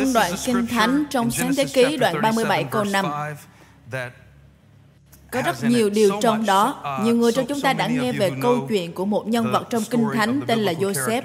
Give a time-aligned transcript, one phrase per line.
[0.00, 3.06] Phân đoạn Kinh Thánh trong Sáng Thế Ký đoạn 37 câu 5
[5.30, 6.98] có rất nhiều điều trong đó.
[7.04, 9.82] Nhiều người trong chúng ta đã nghe về câu chuyện của một nhân vật trong
[9.90, 11.22] Kinh Thánh tên là Joseph.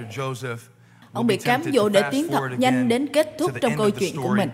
[1.14, 4.36] Ông bị cám dỗ để tiến thật nhanh đến kết thúc trong câu chuyện của
[4.38, 4.50] mình.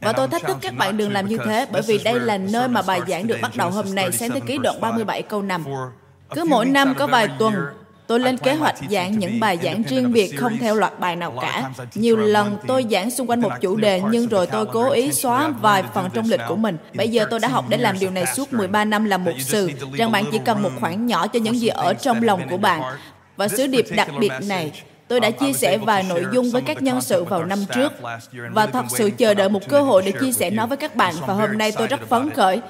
[0.00, 2.68] Và tôi thách thức các bạn đừng làm như thế, bởi vì đây là nơi
[2.68, 5.64] mà bài giảng được bắt đầu hôm nay, sáng thế ký đoạn 37 câu 5.
[6.30, 7.54] Cứ mỗi năm có vài tuần,
[8.14, 11.38] Tôi lên kế hoạch giảng những bài giảng riêng biệt không theo loạt bài nào
[11.40, 11.70] cả.
[11.94, 15.48] Nhiều lần tôi giảng xung quanh một chủ đề nhưng rồi tôi cố ý xóa
[15.48, 16.76] vài phần trong lịch của mình.
[16.94, 19.70] Bây giờ tôi đã học để làm điều này suốt 13 năm làm mục sư,
[19.92, 22.82] rằng bạn chỉ cần một khoản nhỏ cho những gì ở trong lòng của bạn.
[23.36, 24.72] Và sứ điệp đặc biệt này
[25.08, 27.92] Tôi đã chia sẻ vài nội dung với các nhân sự vào năm trước
[28.50, 31.14] và thật sự chờ đợi một cơ hội để chia sẻ nó với các bạn
[31.26, 32.60] và hôm nay tôi rất phấn khởi.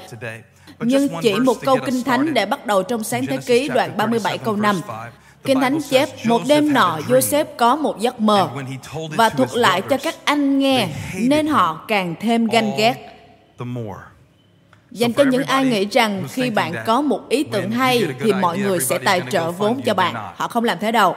[0.81, 4.39] Nhưng chỉ một câu kinh thánh để bắt đầu trong sáng thế ký đoạn 37
[4.39, 4.81] câu 5.
[5.45, 8.49] Kinh Thánh chép, một đêm nọ Joseph có một giấc mơ
[9.17, 12.95] và thuật lại cho các anh nghe, nên họ càng thêm ganh ghét.
[14.91, 18.59] Dành cho những ai nghĩ rằng khi bạn có một ý tưởng hay thì mọi
[18.59, 20.15] người sẽ tài trợ vốn cho bạn.
[20.37, 21.17] Họ không làm thế đâu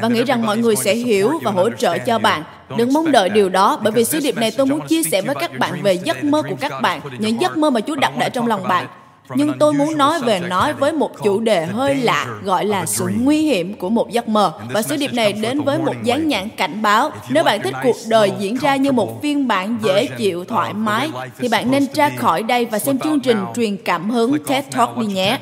[0.00, 2.42] và nghĩ rằng mọi người sẽ hiểu và hỗ trợ cho bạn.
[2.76, 5.34] Đừng mong đợi điều đó, bởi vì sứ điệp này tôi muốn chia sẻ với
[5.34, 8.30] các bạn về giấc mơ của các bạn, những giấc mơ mà Chúa đặt để
[8.30, 8.86] trong lòng bạn.
[9.36, 13.06] Nhưng tôi muốn nói về nói với một chủ đề hơi lạ gọi là sự
[13.20, 14.52] nguy hiểm của một giấc mơ.
[14.72, 17.10] Và sứ điệp này đến với một dáng nhãn cảnh báo.
[17.28, 21.10] Nếu bạn thích cuộc đời diễn ra như một phiên bản dễ chịu, thoải mái,
[21.38, 24.98] thì bạn nên ra khỏi đây và xem chương trình truyền cảm hứng TED Talk
[24.98, 25.38] đi nhé.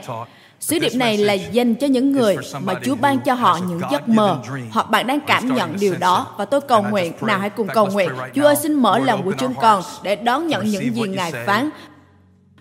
[0.60, 4.08] Sứ điệp này là dành cho những người mà Chúa ban cho họ những giấc
[4.08, 4.38] mơ,
[4.70, 6.26] hoặc bạn đang cảm nhận điều đó.
[6.36, 8.10] Và tôi cầu nguyện, nào hãy cùng cầu nguyện.
[8.34, 11.70] Chúa ơi xin mở lòng của chúng con để đón nhận những gì Ngài phán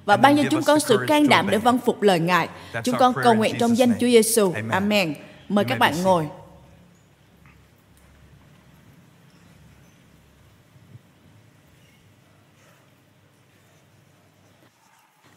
[0.09, 2.50] và ban cho chúng con sự can đảm để vâng phục lời Ngài.
[2.84, 4.53] Chúng con cầu nguyện trong danh Chúa Giêsu.
[4.72, 5.16] Amen.
[5.50, 6.28] Mời các bạn ngồi.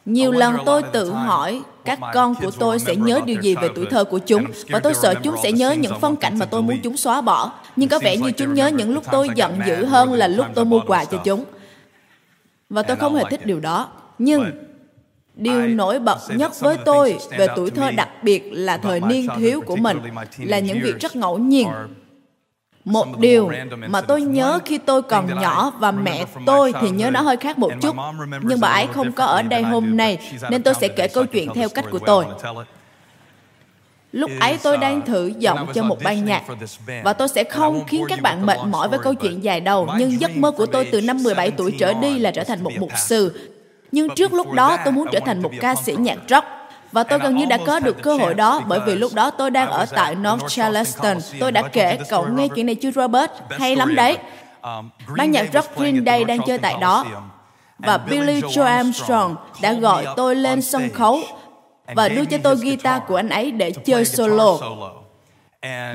[0.05, 3.87] Nhiều lần tôi tự hỏi các con của tôi sẽ nhớ điều gì về tuổi
[3.87, 6.77] thơ của chúng và tôi sợ chúng sẽ nhớ những phong cảnh mà tôi muốn
[6.83, 7.53] chúng xóa bỏ.
[7.77, 10.65] Nhưng có vẻ như chúng nhớ những lúc tôi giận dữ hơn là lúc tôi
[10.65, 11.45] mua quà cho chúng.
[12.71, 13.89] Và tôi không hề thích điều đó.
[14.25, 14.51] Nhưng
[15.35, 19.61] điều nổi bật nhất với tôi về tuổi thơ đặc biệt là thời niên thiếu
[19.61, 19.99] của mình
[20.39, 21.69] là những việc rất ngẫu nhiên.
[22.85, 23.51] một điều
[23.89, 27.59] mà tôi nhớ khi tôi còn nhỏ và mẹ tôi thì nhớ nó hơi khác
[27.59, 27.97] một chút
[28.43, 30.19] nhưng bà ấy không có ở đây hôm nay
[30.51, 32.25] nên tôi sẽ kể câu chuyện theo cách của tôi.
[34.13, 36.43] lúc ấy tôi đang uh, thử giọng cho một ban nhạc
[37.05, 40.21] và tôi sẽ không khiến các bạn mệt mỏi với câu chuyện dài đầu nhưng
[40.21, 42.91] giấc mơ của tôi từ năm 17 tuổi trở đi là trở thành một mục
[42.97, 43.52] sư
[43.93, 46.47] nhưng trước lúc đó tôi muốn trở thành một ca sĩ nhạc rock
[46.93, 49.51] và tôi gần như đã có được cơ hội đó bởi vì lúc đó tôi
[49.51, 51.19] đang ở tại North Charleston.
[51.41, 53.31] Tôi đã kể cậu nghe chuyện này chưa Robert?
[53.51, 54.19] Hay lắm đấy.
[55.17, 57.05] Ban nhạc rock Green Day đang chơi tại đó.
[57.79, 61.21] Và Billy Joe Armstrong đã gọi tôi lên sân khấu
[61.95, 64.59] và đưa cho tôi guitar của anh ấy để chơi solo.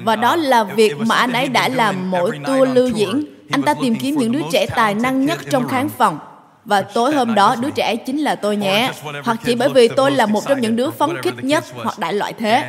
[0.04, 3.24] Và đó là việc mà anh ấy đã làm mỗi tour lưu diễn.
[3.52, 6.20] Anh ta tìm kiếm những đứa trẻ tài năng nhất trong khán phòng
[6.68, 8.92] và tối hôm đó đứa trẻ ấy chính là tôi nhé.
[9.24, 12.14] Hoặc chỉ bởi vì tôi là một trong những đứa phấn khích nhất hoặc đại
[12.14, 12.64] loại thế.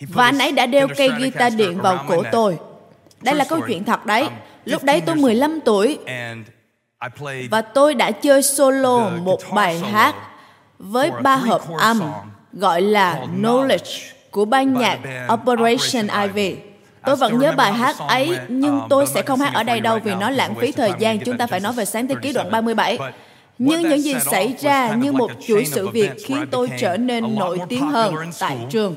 [0.00, 2.58] Và anh ấy đã đeo cây guitar điện vào cổ tôi.
[3.20, 4.28] Đây là câu chuyện thật đấy.
[4.64, 5.98] Lúc đấy tôi 15 tuổi.
[7.50, 10.14] Và tôi đã chơi solo một bài hát
[10.78, 12.00] với ba hợp âm
[12.52, 14.98] gọi là Knowledge của ban nhạc
[15.32, 16.56] Operation Ivy.
[17.04, 20.14] Tôi vẫn nhớ bài hát ấy, nhưng tôi sẽ không hát ở đây đâu vì
[20.14, 21.20] nó lãng phí thời gian.
[21.20, 22.98] Chúng ta phải nói về sáng thế ký đoạn 37.
[23.62, 27.58] Nhưng những gì xảy ra như một chuỗi sự việc khiến tôi trở nên nổi
[27.68, 28.94] tiếng hơn tại trường.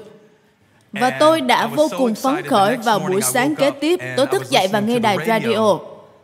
[0.91, 3.99] Và tôi đã vô cùng phấn khởi vào buổi sáng kế tiếp.
[4.17, 5.77] Tôi thức dậy và nghe đài radio.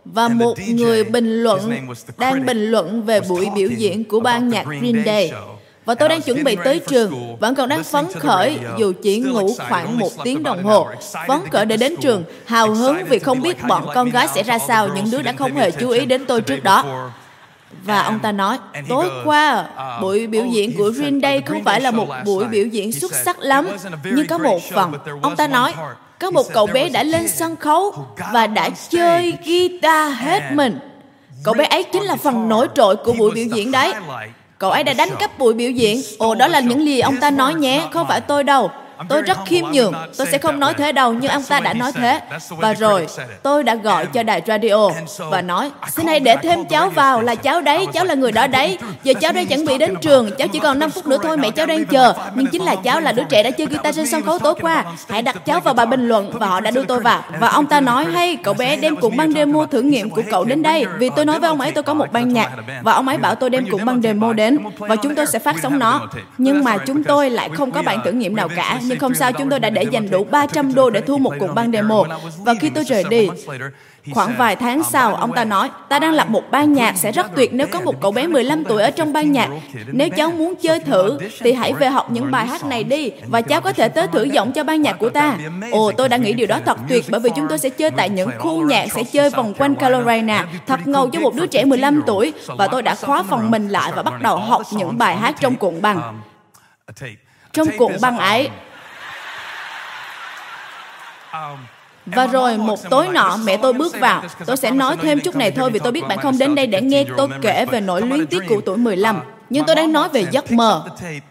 [0.05, 1.87] Và một người bình luận
[2.17, 5.31] đang bình luận về buổi biểu diễn của ban nhạc Green Day.
[5.85, 9.55] Và tôi đang chuẩn bị tới trường, vẫn còn đang phấn khởi dù chỉ ngủ
[9.69, 10.87] khoảng một tiếng đồng hồ.
[11.27, 14.59] Phấn khởi để đến trường, hào hứng vì không biết bọn con gái sẽ ra
[14.59, 17.09] sao, những đứa đã không hề chú ý đến tôi trước đó.
[17.83, 18.57] Và ông ta nói,
[18.89, 22.45] tối qua, uh, buổi biểu oh, diễn của Green Day không phải là một buổi
[22.45, 23.67] biểu diễn xuất sắc lắm,
[24.03, 24.93] nhưng có một phần.
[25.21, 25.73] Ông ta nói,
[26.19, 27.95] có một cậu bé đã lên sân khấu
[28.33, 30.79] và đã chơi guitar hết mình.
[31.43, 33.93] Cậu bé ấy chính là phần nổi trội của buổi biểu diễn đấy.
[34.57, 36.01] Cậu ấy đã đánh cắp buổi biểu diễn.
[36.17, 38.71] Ồ, đó là những gì ông ta nói nhé, không phải tôi đâu.
[39.09, 39.93] Tôi rất khiêm nhường.
[40.17, 42.21] Tôi sẽ không nói thế đâu, nhưng ông ta đã nói thế.
[42.49, 43.07] Và rồi,
[43.43, 47.35] tôi đã gọi cho đài radio và nói, xin hãy để thêm cháu vào, là
[47.35, 48.77] cháu đấy, cháu là người đó đấy.
[49.03, 51.51] Giờ cháu đang chuẩn bị đến trường, cháu chỉ còn 5 phút nữa thôi, mẹ
[51.51, 52.13] cháu đang chờ.
[52.35, 54.85] Nhưng chính là cháu là đứa trẻ đã chơi guitar trên sân khấu tối qua.
[55.09, 57.23] Hãy đặt cháu vào bài bình luận và họ đã đưa tôi vào.
[57.39, 60.45] Và ông ta nói, hay cậu bé đem cuộn băng demo thử nghiệm của cậu
[60.45, 60.85] đến đây.
[60.97, 62.49] Vì tôi nói với ông ấy tôi có một ban nhạc
[62.81, 65.55] và ông ấy bảo tôi đem cuộn băng demo đến và chúng tôi sẽ phát
[65.61, 66.07] sóng nó.
[66.37, 68.79] Nhưng mà chúng tôi lại không có bản thử nghiệm nào cả.
[68.89, 71.55] Nhưng không sao, chúng tôi đã để dành đủ 300 đô để thu một cuộn
[71.55, 72.03] băng demo.
[72.45, 73.27] Và khi tôi rời đi,
[74.13, 77.35] Khoảng vài tháng sau, ông ta nói, ta đang lập một ban nhạc sẽ rất
[77.35, 79.49] tuyệt nếu có một cậu bé 15 tuổi ở trong ban nhạc.
[79.91, 83.41] Nếu cháu muốn chơi thử, thì hãy về học những bài hát này đi, và
[83.41, 85.37] cháu có thể tới thử giọng cho ban nhạc của ta.
[85.71, 88.09] Ồ, tôi đã nghĩ điều đó thật tuyệt, bởi vì chúng tôi sẽ chơi tại
[88.09, 92.03] những khu nhạc sẽ chơi vòng quanh Carolina, thật ngầu cho một đứa trẻ 15
[92.07, 95.35] tuổi, và tôi đã khóa phòng mình lại và bắt đầu học những bài hát
[95.39, 96.19] trong cuộn băng.
[97.53, 98.49] Trong cuộn băng ấy,
[102.05, 104.23] và rồi một tối nọ mẹ tôi bước vào.
[104.45, 106.67] Tôi sẽ nói thêm chút này thôi vì tôi biết bạn không đến đây.
[106.67, 110.09] để nghe tôi kể về nỗi luyến tiếc của tuổi 15 nhưng tôi đang nói
[110.09, 110.83] về giấc mơ.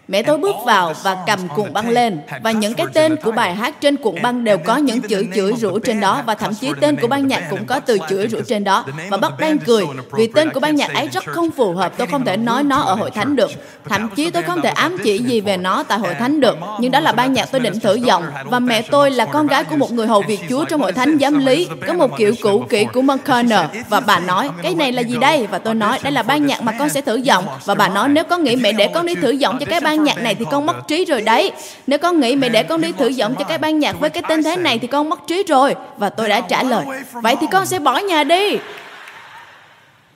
[0.08, 3.54] Mẹ tôi bước vào và cầm cuộn băng lên và những cái tên của bài
[3.54, 6.72] hát trên cuộn băng đều có những chữ chửi rủa trên đó và thậm chí
[6.80, 8.84] tên của ban nhạc cũng có từ chửi rủa trên đó.
[9.10, 11.92] Và bắt đang cười vì tên của ban nhạc ấy rất không phù hợp.
[11.96, 13.50] Tôi không thể nói nó ở hội thánh được.
[13.88, 16.58] Thậm chí tôi không thể ám chỉ gì về nó tại hội thánh được.
[16.80, 19.64] Nhưng đó là ban nhạc tôi định thử giọng và mẹ tôi là con gái
[19.64, 22.64] của một người hầu việc Chúa trong hội thánh giám lý có một kiểu cũ
[22.68, 26.12] kỹ của McConnell và bà nói cái này là gì đây và tôi nói đây
[26.12, 28.72] là ban nhạc mà con sẽ thử giọng và bà nói nếu con nghĩ mẹ
[28.72, 31.22] để con đi thử giọng cho cái ban nhạc này thì con mất trí rồi
[31.22, 31.52] đấy.
[31.86, 34.22] Nếu con nghĩ mẹ để con đi thử giọng cho cái ban nhạc với cái
[34.28, 35.74] tên thế này thì con mất trí rồi.
[35.96, 38.58] Và tôi đã trả lời, vậy thì con sẽ bỏ nhà đi.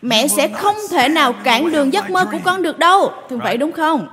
[0.03, 3.13] Mẹ sẽ không thể nào cản đường giấc mơ của con được đâu.
[3.31, 4.09] Thường vậy đúng không?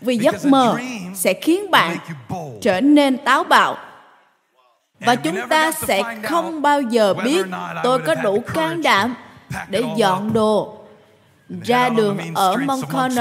[0.00, 0.76] Vì giấc mơ
[1.14, 1.96] sẽ khiến bạn
[2.62, 3.76] trở nên táo bạo.
[5.00, 7.46] Và chúng ta sẽ không bao giờ biết
[7.82, 9.14] tôi có đủ can đảm
[9.68, 10.79] để dọn đồ
[11.64, 13.18] ra đường ở Montclair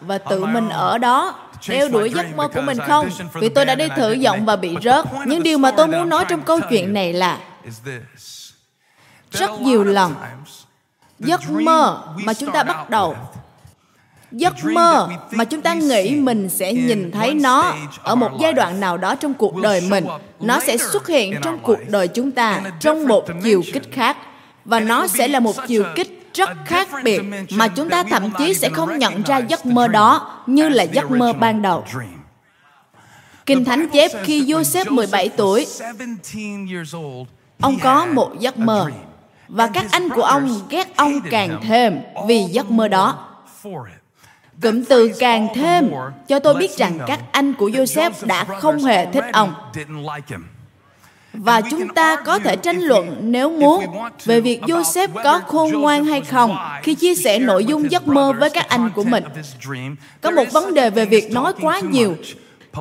[0.00, 1.34] và tự mình ở đó.
[1.68, 3.08] Đeo đuổi giấc mơ của mình không?
[3.34, 5.04] vì tôi đã đi thử giọng và bị rớt.
[5.26, 7.38] những điều mà tôi muốn nói trong câu chuyện này là
[9.30, 10.14] rất nhiều lần
[11.18, 13.16] giấc mơ mà chúng ta bắt đầu
[14.32, 18.80] giấc mơ mà chúng ta nghĩ mình sẽ nhìn thấy nó ở một giai đoạn
[18.80, 20.06] nào đó trong cuộc đời mình.
[20.40, 24.16] nó sẽ xuất hiện trong cuộc đời chúng ta trong một chiều kích khác
[24.64, 28.54] và nó sẽ là một chiều kích rất khác biệt mà chúng ta thậm chí
[28.54, 31.84] sẽ không nhận ra giấc mơ đó như là giấc mơ ban đầu.
[33.46, 35.66] Kinh Thánh chép khi Joseph 17 tuổi,
[37.60, 38.90] ông có một giấc mơ.
[39.48, 43.28] và các anh của ông ghét ông càng thêm vì giấc mơ đó.
[44.62, 45.90] Cụm từ càng thêm
[46.28, 49.54] cho tôi biết rằng các anh của Joseph đã không hề thích ông
[51.38, 53.84] và chúng ta có thể tranh luận nếu muốn
[54.24, 58.32] về việc Joseph có khôn ngoan hay không khi chia sẻ nội dung giấc mơ
[58.32, 59.24] với các anh của mình.
[60.20, 62.16] Có một vấn đề về việc nói quá nhiều,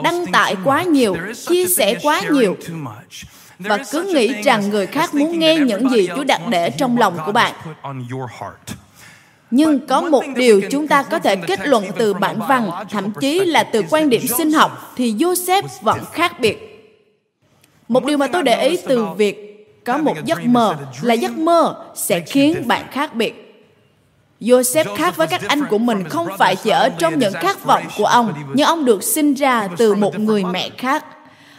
[0.04, 1.16] đăng tải quá nhiều,
[1.48, 2.58] chia sẻ quá nhiều
[3.60, 7.18] và cứ nghĩ rằng người khác muốn nghe những gì Chúa đặt để trong lòng
[7.26, 7.54] của bạn.
[9.52, 13.40] Nhưng có một điều chúng ta có thể kết luận từ bản văn, thậm chí
[13.40, 16.75] là từ quan điểm sinh học, thì Joseph vẫn khác biệt
[17.88, 19.52] một điều mà tôi để ý từ việc
[19.86, 23.46] có một giấc mơ là giấc mơ sẽ khiến bạn khác biệt
[24.42, 27.84] Joseph khác với các anh của mình không phải chỉ ở trong những khát vọng
[27.98, 31.06] của ông, nhưng ông được sinh ra từ một người mẹ khác.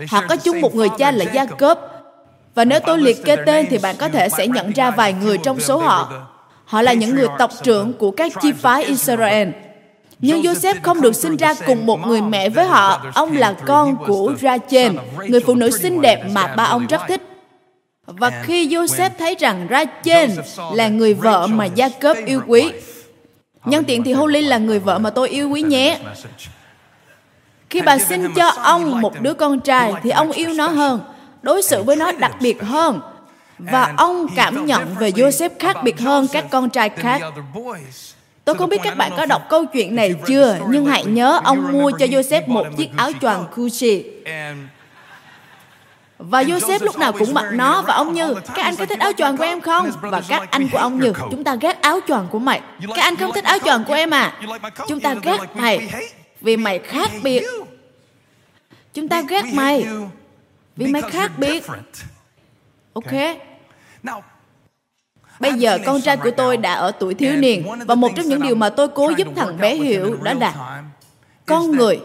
[0.09, 1.77] Họ có chung một người cha là Jacob.
[2.55, 5.39] Và nếu tôi liệt kê tên thì bạn có thể sẽ nhận ra vài người
[5.39, 6.13] trong số họ.
[6.65, 9.49] Họ là những người tộc trưởng của các chi phái Israel.
[10.19, 13.07] Nhưng Joseph không được sinh ra cùng một người mẹ với họ.
[13.15, 14.93] Ông là con của Rachel,
[15.29, 17.23] người phụ nữ xinh đẹp mà ba ông rất thích.
[18.07, 20.31] Và khi Joseph thấy rằng Rachel
[20.75, 22.71] là người vợ mà Jacob yêu quý,
[23.65, 25.99] nhân tiện thì Holly là người vợ mà tôi yêu quý nhé.
[27.71, 31.01] Khi bà sinh cho ông một đứa con trai thì ông yêu nó hơn,
[31.43, 33.01] đối xử với nó đặc biệt hơn.
[33.59, 37.21] Và ông cảm nhận về Joseph khác biệt hơn các con trai khác.
[38.47, 41.73] Tôi không biết các bạn có đọc câu chuyện này chưa, nhưng hãy nhớ ông
[41.73, 44.05] mua cho Joseph một chiếc áo choàng Gucci.
[46.19, 49.13] Và Joseph lúc nào cũng mặc nó và ông như Các anh có thích áo
[49.13, 49.91] choàng của em không?
[50.01, 52.61] Và các anh của ông như Chúng ta ghét áo choàng của mày.
[52.95, 54.41] Các anh không thích áo choàng của em à?
[54.89, 55.89] Chúng ta ghét mày
[56.41, 57.45] Vì mày khác biệt.
[58.95, 59.87] Chúng ta ghét mày
[60.77, 61.65] Vì mày khác biệt.
[62.93, 63.13] Ok
[65.41, 68.43] Bây giờ con trai của tôi đã ở tuổi thiếu niên và một trong những
[68.43, 70.83] điều mà tôi cố giúp thằng bé hiểu đó là
[71.47, 72.01] con người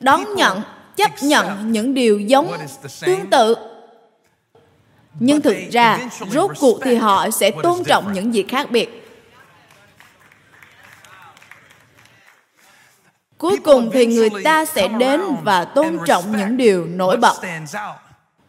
[0.00, 0.62] đón nhận
[0.96, 2.52] chấp nhận những điều giống
[3.00, 3.54] tương tự.
[5.20, 5.98] Nhưng thực ra
[6.30, 9.00] rốt cuộc thì họ sẽ tôn trọng những gì khác biệt.
[13.38, 17.34] Cuối cùng thì người ta sẽ đến và tôn trọng những điều nổi bật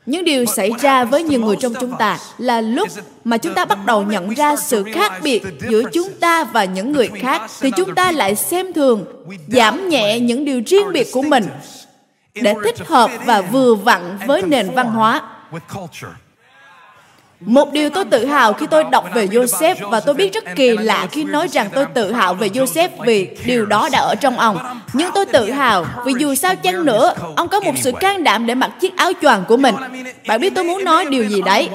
[0.05, 2.89] những điều xảy ra với nhiều người trong chúng ta là lúc
[3.23, 6.91] mà chúng ta bắt đầu nhận ra sự khác biệt giữa chúng ta và những
[6.91, 9.05] người khác thì chúng ta lại xem thường
[9.47, 11.43] giảm nhẹ những điều riêng biệt của mình
[12.33, 15.21] để thích hợp và vừa vặn với nền văn hóa
[17.39, 20.77] một điều tôi tự hào khi tôi đọc về Joseph và tôi biết rất kỳ
[20.77, 24.39] lạ khi nói rằng tôi tự hào về Joseph vì điều đó đã ở trong
[24.39, 24.81] ông.
[24.93, 28.45] Nhưng tôi tự hào vì dù sao chăng nữa, ông có một sự can đảm
[28.45, 29.75] để mặc chiếc áo choàng của mình.
[30.27, 31.69] Bạn biết tôi muốn nói điều gì đấy?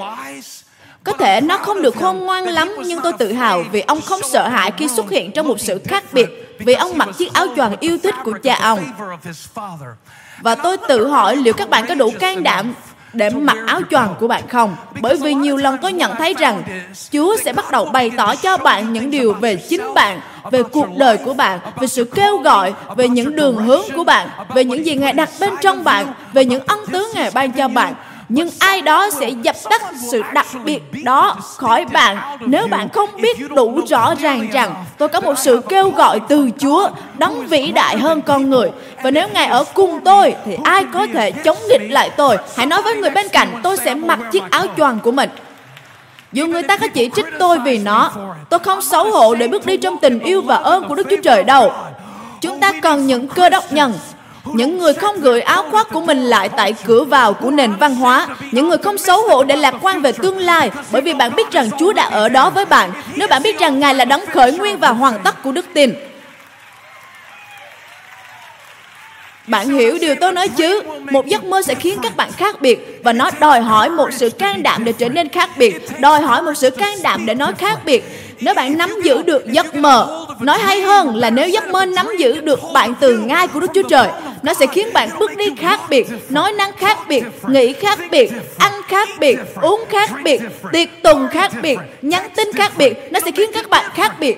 [1.03, 4.21] Có thể nó không được khôn ngoan lắm, nhưng tôi tự hào vì ông không
[4.23, 7.47] sợ hãi khi xuất hiện trong một sự khác biệt, vì ông mặc chiếc áo
[7.55, 8.79] choàng yêu thích của cha ông.
[10.41, 12.73] Và tôi tự hỏi liệu các bạn có đủ can đảm
[13.13, 14.75] để mặc áo choàng của bạn không?
[15.01, 16.63] bởi vì nhiều lần tôi nhận thấy rằng
[17.11, 20.19] chúa sẽ bắt đầu bày tỏ cho bạn những điều về chính bạn
[20.51, 24.29] về cuộc đời của bạn về sự kêu gọi về những đường hướng của bạn
[24.53, 27.67] về những gì ngài đặt bên trong bạn về những ân tứ ngài ban cho
[27.67, 27.93] bạn
[28.33, 32.17] nhưng ai đó sẽ dập tắt sự đặc biệt đó khỏi bạn.
[32.39, 36.49] Nếu bạn không biết đủ rõ ràng rằng tôi có một sự kêu gọi từ
[36.59, 38.71] Chúa đấng vĩ đại hơn con người.
[39.03, 42.37] Và nếu Ngài ở cùng tôi thì ai có thể chống nghịch lại tôi?
[42.57, 45.29] Hãy nói với người bên cạnh, tôi sẽ mặc chiếc áo choàng của mình.
[46.31, 48.11] Dù người ta có chỉ trích tôi vì nó,
[48.49, 51.21] tôi không xấu hổ để bước đi trong tình yêu và ơn của Đức Chúa
[51.23, 51.73] Trời đâu.
[52.41, 53.93] Chúng ta cần những cơ đốc nhân
[54.45, 57.95] những người không gửi áo khoác của mình lại tại cửa vào của nền văn
[57.95, 58.27] hóa.
[58.51, 60.71] Những người không xấu hổ để lạc quan về tương lai.
[60.91, 62.91] Bởi vì bạn biết rằng chúa đã ở đó với bạn.
[63.15, 65.93] Nếu bạn biết rằng ngài là đấng khởi nguyên và hoàn tất của đức tin.
[69.47, 70.81] Bạn hiểu điều tôi nói chứ?
[71.11, 73.01] Một giấc mơ sẽ khiến các bạn khác biệt.
[73.03, 76.41] Và nó đòi hỏi một sự can đảm để trở nên khác biệt, đòi hỏi
[76.41, 78.03] một sự can đảm để nói khác biệt.
[78.39, 82.07] Nếu bạn nắm giữ được giấc mơ, nói hay hơn là nếu giấc mơ nắm
[82.17, 84.07] giữ được bạn từ ngai của Đức Chúa Trời,
[84.43, 88.31] nó sẽ khiến bạn bước đi khác biệt, nói năng khác biệt, nghĩ khác biệt,
[88.59, 92.97] ăn khác biệt, uống khác biệt, tiệc tùng khác biệt, nhắn tin khác biệt.
[93.11, 94.37] Nó sẽ khiến các bạn khác biệt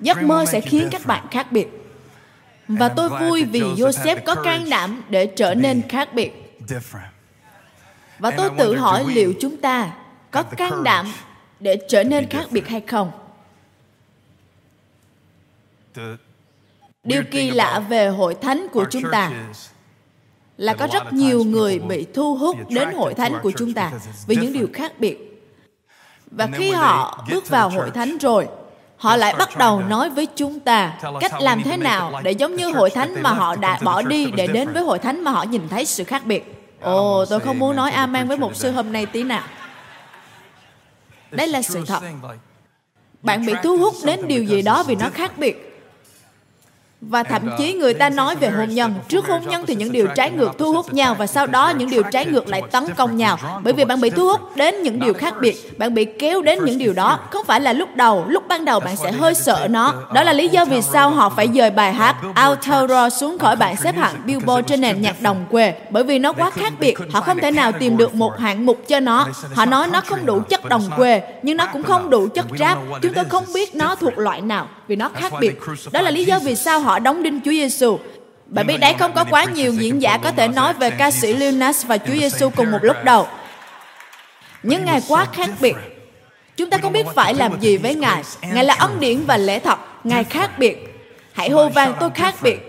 [0.00, 1.68] Giấc mơ sẽ khiến các bạn khác biệt.
[2.68, 6.32] Và tôi vui vì Joseph có can đảm để trở nên khác biệt.
[8.18, 9.90] Và tôi tự hỏi liệu chúng ta
[10.30, 11.12] có can đảm
[11.60, 13.25] để trở nên khác biệt hay không?
[17.04, 19.30] Điều kỳ lạ về hội thánh của chúng ta
[20.56, 23.92] là có rất nhiều người bị thu hút đến hội thánh của chúng ta
[24.26, 25.42] vì những điều khác biệt.
[26.30, 28.48] Và khi họ bước vào hội thánh rồi,
[28.96, 32.72] họ lại bắt đầu nói với chúng ta cách làm thế nào để giống như
[32.72, 35.68] hội thánh mà họ đã bỏ đi để đến với hội thánh mà họ nhìn
[35.68, 36.72] thấy sự khác biệt.
[36.80, 39.42] Ồ tôi không muốn nói amen với một sư hôm nay tí nào.
[41.30, 42.00] Đây là sự thật.
[43.22, 45.65] bạn bị thu hút đến điều gì đó vì nó khác biệt
[47.08, 48.94] và thậm chí người ta nói về hôn nhân.
[49.08, 51.90] trước hôn nhân thì những điều trái ngược thu hút nhau và sau đó những
[51.90, 53.38] điều trái ngược lại tấn công nhau.
[53.62, 56.64] bởi vì bạn bị thu hút đến những điều khác biệt bạn bị kéo đến
[56.64, 57.18] những điều đó.
[57.30, 59.94] không phải là lúc đầu lúc ban đầu bạn sẽ hơi sợ nó?
[60.14, 62.16] đó là lý do vì sao họ phải dời bài hát
[62.48, 65.74] Outro xuống khỏi bảng xếp hạng Billboard trên nền nhạc đồng quê.
[65.90, 68.78] bởi vì nó quá khác biệt họ không thể nào tìm được một hạng mục
[68.88, 70.00] cho nó họ nói nó.
[70.00, 73.44] không đủ chất đồng quê nhưng nó cũng không đủ chất rap chúng tôi không
[73.54, 75.60] biết nó thuộc loại nào vì nó khác biệt
[75.92, 77.98] đó là lý do vì sao họ đóng đinh Chúa Giêsu.
[78.46, 81.34] Bạn biết đấy không có quá nhiều diễn giả có thể nói về ca sĩ
[81.34, 83.26] Lil Nas và Chúa Giêsu cùng một lúc đâu.
[84.62, 85.76] Nhưng Ngài quá khác biệt.
[86.56, 88.22] Chúng ta không biết phải làm gì với Ngài.
[88.52, 89.78] Ngài là ân điển và lẽ thật.
[90.04, 90.76] Ngài khác biệt.
[91.32, 92.65] Hãy hô vang tôi khác biệt.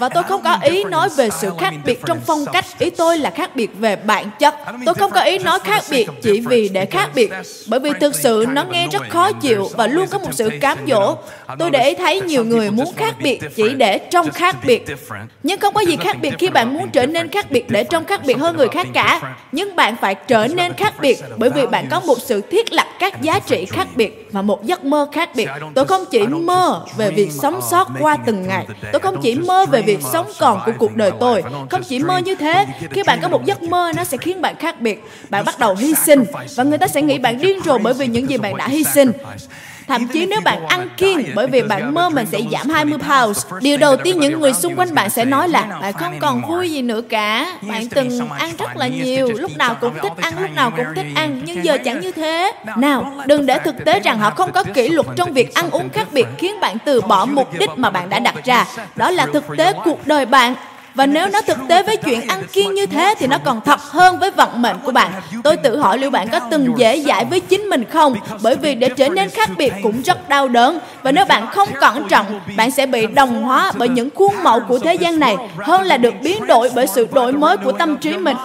[0.00, 3.18] Và tôi không có ý nói về sự khác biệt trong phong cách, ý tôi
[3.18, 4.54] là khác biệt về bản chất.
[4.86, 7.30] Tôi không có ý nói khác biệt chỉ vì để khác biệt,
[7.66, 10.78] bởi vì thực sự nó nghe rất khó chịu và luôn có một sự cám
[10.88, 11.16] dỗ.
[11.58, 14.84] Tôi để ý thấy nhiều người muốn khác biệt chỉ để trong khác biệt.
[15.42, 18.04] Nhưng không có gì khác biệt khi bạn muốn trở nên khác biệt để trong
[18.04, 19.36] khác biệt hơn người khác cả.
[19.52, 22.86] Nhưng bạn phải trở nên khác biệt bởi vì bạn có một sự thiết lập
[22.98, 25.48] các giá trị khác biệt và một giấc mơ khác biệt.
[25.74, 28.66] Tôi không chỉ mơ về việc sống sót qua từng ngày.
[28.92, 31.42] Tôi không chỉ mơ về việc việc sống còn của cuộc đời tôi.
[31.70, 34.54] Không chỉ mơ như thế, khi bạn có một giấc mơ, nó sẽ khiến bạn
[34.56, 35.04] khác biệt.
[35.30, 36.24] Bạn bắt đầu hy sinh,
[36.56, 38.84] và người ta sẽ nghĩ bạn điên rồ bởi vì những gì bạn đã hy
[38.84, 39.12] sinh.
[39.86, 43.46] Thậm chí nếu bạn ăn kiêng bởi vì bạn mơ mình sẽ giảm 20 pounds,
[43.60, 46.70] điều đầu tiên những người xung quanh bạn sẽ nói là bạn không còn vui
[46.70, 47.58] gì nữa cả.
[47.62, 51.06] Bạn từng ăn rất là nhiều, lúc nào cũng thích ăn, lúc nào cũng thích
[51.14, 52.52] ăn, nhưng giờ chẳng như thế.
[52.76, 55.88] Nào, đừng để thực tế rằng họ không có kỷ luật trong việc ăn uống
[55.88, 58.66] khác biệt khiến bạn từ bỏ mục đích mà bạn đã đặt ra.
[58.96, 60.54] Đó là thực tế cuộc đời bạn
[60.94, 63.80] và nếu nó thực tế với chuyện ăn kiêng như thế thì nó còn thật
[63.80, 65.12] hơn với vận mệnh của bạn.
[65.44, 68.14] Tôi tự hỏi liệu bạn có từng dễ dãi với chính mình không?
[68.42, 70.78] Bởi vì để trở nên khác biệt cũng rất đau đớn.
[71.02, 74.60] Và nếu bạn không cẩn trọng, bạn sẽ bị đồng hóa bởi những khuôn mẫu
[74.60, 77.96] của thế gian này hơn là được biến đổi bởi sự đổi mới của tâm
[77.96, 78.36] trí mình.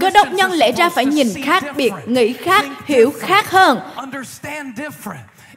[0.00, 3.80] Cơ đốc nhân lẽ ra phải nhìn khác biệt, nghĩ khác, hiểu khác hơn.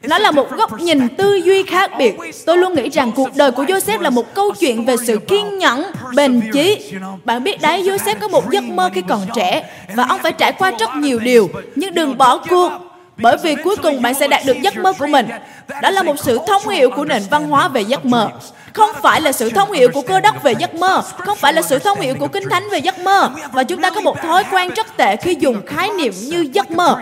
[0.08, 2.16] Nó là một góc nhìn tư duy khác biệt.
[2.46, 5.58] Tôi luôn nghĩ rằng cuộc đời của Joseph là một câu chuyện về sự kiên
[5.58, 5.84] nhẫn,
[6.16, 6.94] bền chí.
[7.24, 9.64] Bạn biết đấy, Joseph có một giấc mơ khi còn trẻ
[9.96, 11.50] và ông phải trải qua rất nhiều điều.
[11.76, 12.72] Nhưng đừng bỏ cuộc,
[13.18, 15.28] bởi vì cuối cùng bạn sẽ đạt được giấc mơ của mình.
[15.82, 18.30] Đó là một sự thông hiểu của nền văn hóa về giấc mơ.
[18.74, 21.62] Không phải là sự thông hiểu của cơ đốc về giấc mơ, không phải là
[21.62, 23.32] sự thông hiểu của kinh thánh về giấc mơ.
[23.54, 26.72] Và chúng ta có một thói quen rất tệ khi dùng khái niệm như giấc
[26.72, 26.98] mơ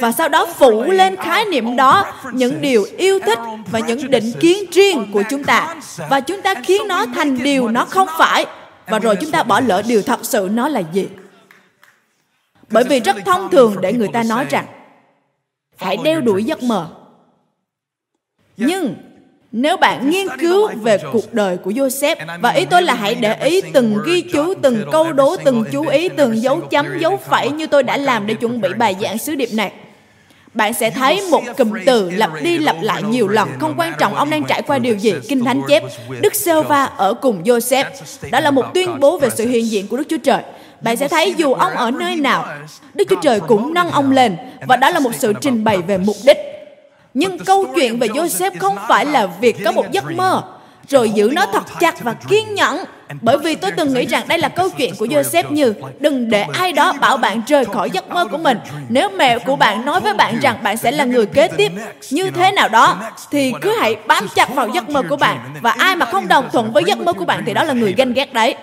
[0.00, 3.38] và sau đó phủ lên khái niệm đó, những điều yêu thích
[3.70, 5.74] và những định kiến riêng của chúng ta.
[6.10, 8.46] Và chúng ta khiến nó thành điều nó không phải.
[8.86, 11.08] Và rồi chúng ta bỏ lỡ điều thật sự nó là gì?
[12.70, 14.66] Bởi vì rất thông thường để người ta nói rằng
[15.76, 16.88] hãy đeo đuổi giấc mơ.
[18.56, 18.94] Nhưng
[19.52, 23.34] nếu bạn nghiên cứu về cuộc đời của Joseph và ý tôi là hãy để
[23.34, 27.50] ý từng ghi chú, từng câu đố, từng chú ý, từng dấu chấm, dấu phẩy
[27.50, 29.72] như tôi đã làm để chuẩn bị bài giảng sứ điệp này.
[30.54, 34.14] Bạn sẽ thấy một cụm từ lặp đi lặp lại nhiều lần, không quan trọng
[34.14, 35.14] ông đang trải qua điều gì.
[35.28, 35.82] Kinh Thánh chép,
[36.20, 37.84] Đức Sê-va ở cùng Joseph.
[38.30, 40.42] Đó là một tuyên bố về sự hiện diện của Đức Chúa Trời.
[40.80, 42.46] Bạn sẽ thấy dù ông ở nơi nào,
[42.94, 44.36] Đức Chúa Trời cũng nâng ông lên.
[44.66, 46.51] Và đó là một sự trình bày về mục đích
[47.14, 50.42] nhưng câu chuyện về Joseph không phải là việc có một giấc mơ,
[50.88, 52.84] rồi giữ nó thật chặt và kiên nhẫn.
[53.20, 56.42] Bởi vì tôi từng nghĩ rằng đây là câu chuyện của Joseph như đừng để
[56.58, 58.58] ai đó bảo bạn rời khỏi giấc mơ của mình.
[58.88, 61.72] Nếu mẹ của bạn nói với bạn rằng bạn sẽ là người kế tiếp
[62.10, 62.96] như thế nào đó,
[63.30, 65.38] thì cứ hãy bám chặt vào giấc mơ của bạn.
[65.62, 67.94] Và ai mà không đồng thuận với giấc mơ của bạn thì đó là người
[67.96, 68.54] ganh ghét đấy.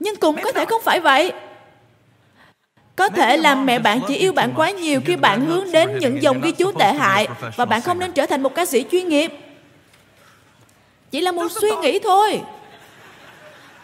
[0.00, 1.32] Nhưng cũng có thể không phải vậy.
[3.04, 6.22] Có thể là mẹ bạn chỉ yêu bạn quá nhiều khi bạn hướng đến những
[6.22, 9.08] dòng ghi chú tệ hại và bạn không nên trở thành một ca sĩ chuyên
[9.08, 9.32] nghiệp.
[11.10, 12.40] Chỉ là một suy nghĩ thôi.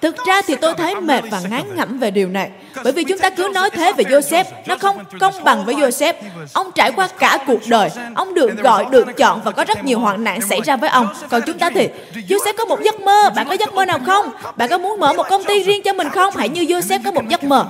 [0.00, 2.50] Thực ra thì tôi thấy mệt và ngán ngẩm về điều này
[2.85, 6.14] Bởi vì chúng ta cứ nói thế về Joseph Nó không công bằng với Joseph
[6.52, 9.98] Ông trải qua cả cuộc đời Ông được gọi, được chọn và có rất nhiều
[9.98, 11.88] hoạn nạn xảy ra với ông Còn chúng ta thì
[12.28, 14.30] Joseph có một giấc mơ Bạn có giấc mơ nào không?
[14.56, 16.37] Bạn có muốn mở một công ty riêng cho mình không?
[16.37, 17.66] Hãy như Joseph có một giấc mơ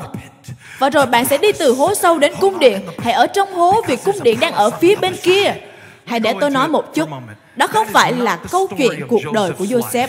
[0.80, 2.86] và rồi bạn sẽ đi từ hố sâu đến cung điện.
[2.98, 5.54] Hãy ở trong hố vì cung điện đang ở phía bên kia.
[6.04, 7.08] Hãy để tôi nói một chút.
[7.56, 10.08] Đó không phải là câu chuyện cuộc đời của Joseph.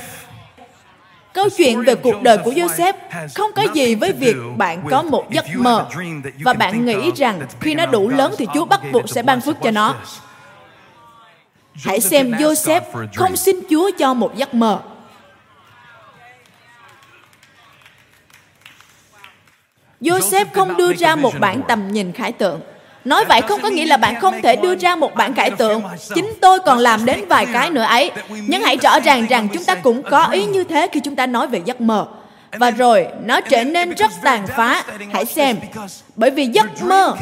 [1.34, 2.94] Câu chuyện về cuộc đời của Joseph
[3.36, 5.86] không có gì với việc bạn có một giấc mơ
[6.44, 9.56] và bạn nghĩ rằng khi nó đủ lớn thì Chúa bắt buộc sẽ ban phước
[9.62, 9.96] cho nó.
[11.74, 12.82] Hãy xem Joseph
[13.16, 14.80] không xin Chúa cho một giấc mơ
[20.02, 22.62] Joseph không đưa ra một bản tầm nhìn khải tượng.
[23.06, 25.82] Nói vậy không có nghĩa là bạn không thể đưa ra một bản khải tượng.
[26.16, 28.12] Chính tôi còn làm đến vài cái nữa ấy.
[28.30, 31.26] Nhưng hãy rõ ràng rằng chúng ta cũng có ý như thế khi chúng ta
[31.26, 32.06] nói về giấc mơ.
[32.52, 34.84] Và rồi nó trở nên rất tàn phá.
[35.14, 35.58] Hãy xem.
[36.16, 37.16] Bởi vì giấc mơ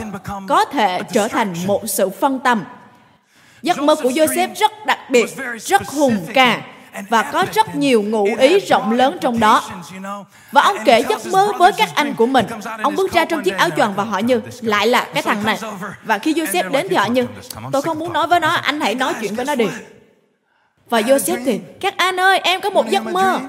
[0.48, 2.64] có thể trở thành một sự phân tâm.
[3.62, 6.62] Giấc mơ của Joseph rất đặc biệt, rất hùng ca
[7.10, 9.64] và có rất nhiều ngụ ý rộng lớn trong đó.
[10.52, 12.46] Và ông kể giấc mơ với các anh của mình.
[12.84, 15.60] Ông bước ra trong chiếc áo choàng và hỏi như, lại là cái thằng này.
[16.04, 17.28] Và khi Joseph đến thì họ như,
[17.72, 19.68] tôi không muốn nói với nó, anh hãy nói chuyện với nó đi.
[20.90, 23.40] Và Joseph thì, các anh ơi, em có một giấc mơ.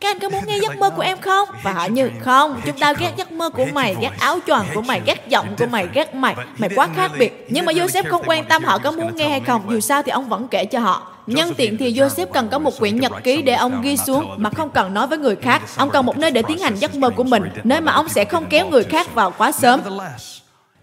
[0.00, 1.48] Các anh có muốn nghe giấc mơ của em không?
[1.62, 4.82] Và họ như, không, chúng tao ghét giấc mơ của mày, ghét áo choàng của
[4.82, 6.34] mày, ghét giọng của mày, ghét mày.
[6.58, 7.46] Mày quá khác biệt.
[7.48, 9.70] Nhưng mà Joseph không quan tâm họ có muốn nghe hay không.
[9.70, 11.09] Dù sao thì ông vẫn kể cho họ.
[11.26, 14.50] Nhân tiện thì Joseph cần có một quyển nhật ký để ông ghi xuống mà
[14.50, 15.62] không cần nói với người khác.
[15.76, 18.24] Ông cần một nơi để tiến hành giấc mơ của mình, nơi mà ông sẽ
[18.24, 19.80] không kéo người khác vào quá sớm.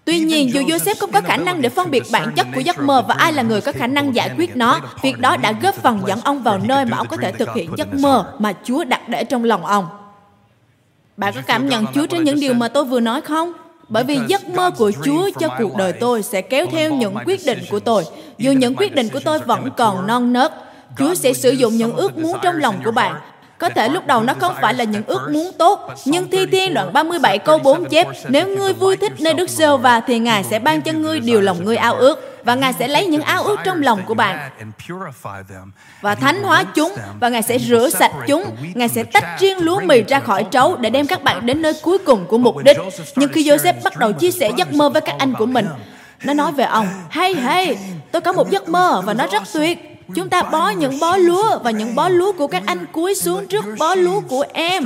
[0.06, 2.80] Tuy nhiên, dù Joseph không có khả năng để phân biệt bản chất của giấc
[2.80, 5.76] mơ và ai là người có khả năng giải quyết nó, việc đó đã góp
[5.76, 8.84] phần dẫn ông vào nơi mà ông có thể thực hiện giấc mơ mà Chúa
[8.84, 9.88] đặt để trong lòng ông.
[11.18, 13.54] Bạn có cảm nhận Chúa trên những điều mà tôi vừa nói không?
[13.90, 17.46] Bởi vì giấc mơ của Chúa cho cuộc đời tôi sẽ kéo theo những quyết
[17.46, 18.04] định của tôi.
[18.38, 20.54] Dù những quyết định của tôi vẫn còn non nớt,
[20.98, 23.16] Chúa sẽ sử dụng những ước muốn trong lòng của bạn
[23.58, 26.74] có thể lúc đầu nó không phải là những ước muốn tốt, nhưng Thi Thiên
[26.74, 30.44] đoạn 37 câu 4 chép, nếu ngươi vui thích nơi Đức giê va thì Ngài
[30.44, 33.44] sẽ ban cho ngươi điều lòng ngươi ao ước và Ngài sẽ lấy những ao
[33.44, 34.52] ước trong lòng của bạn
[36.02, 38.44] và thánh hóa chúng và Ngài sẽ rửa sạch chúng.
[38.76, 41.74] Ngài sẽ tách riêng lúa mì ra khỏi trấu để đem các bạn đến nơi
[41.84, 42.78] cuối cùng của mục đích.
[43.16, 45.68] Nhưng khi Joseph bắt đầu chia sẻ giấc mơ với các anh của mình,
[46.24, 47.78] nó nói về ông, hey hey
[48.12, 49.80] tôi có một giấc mơ và nó rất tuyệt.
[50.16, 53.48] Chúng ta bó những bó lúa và những bó lúa của các anh cúi xuống
[53.48, 54.86] trước bó lúa của em.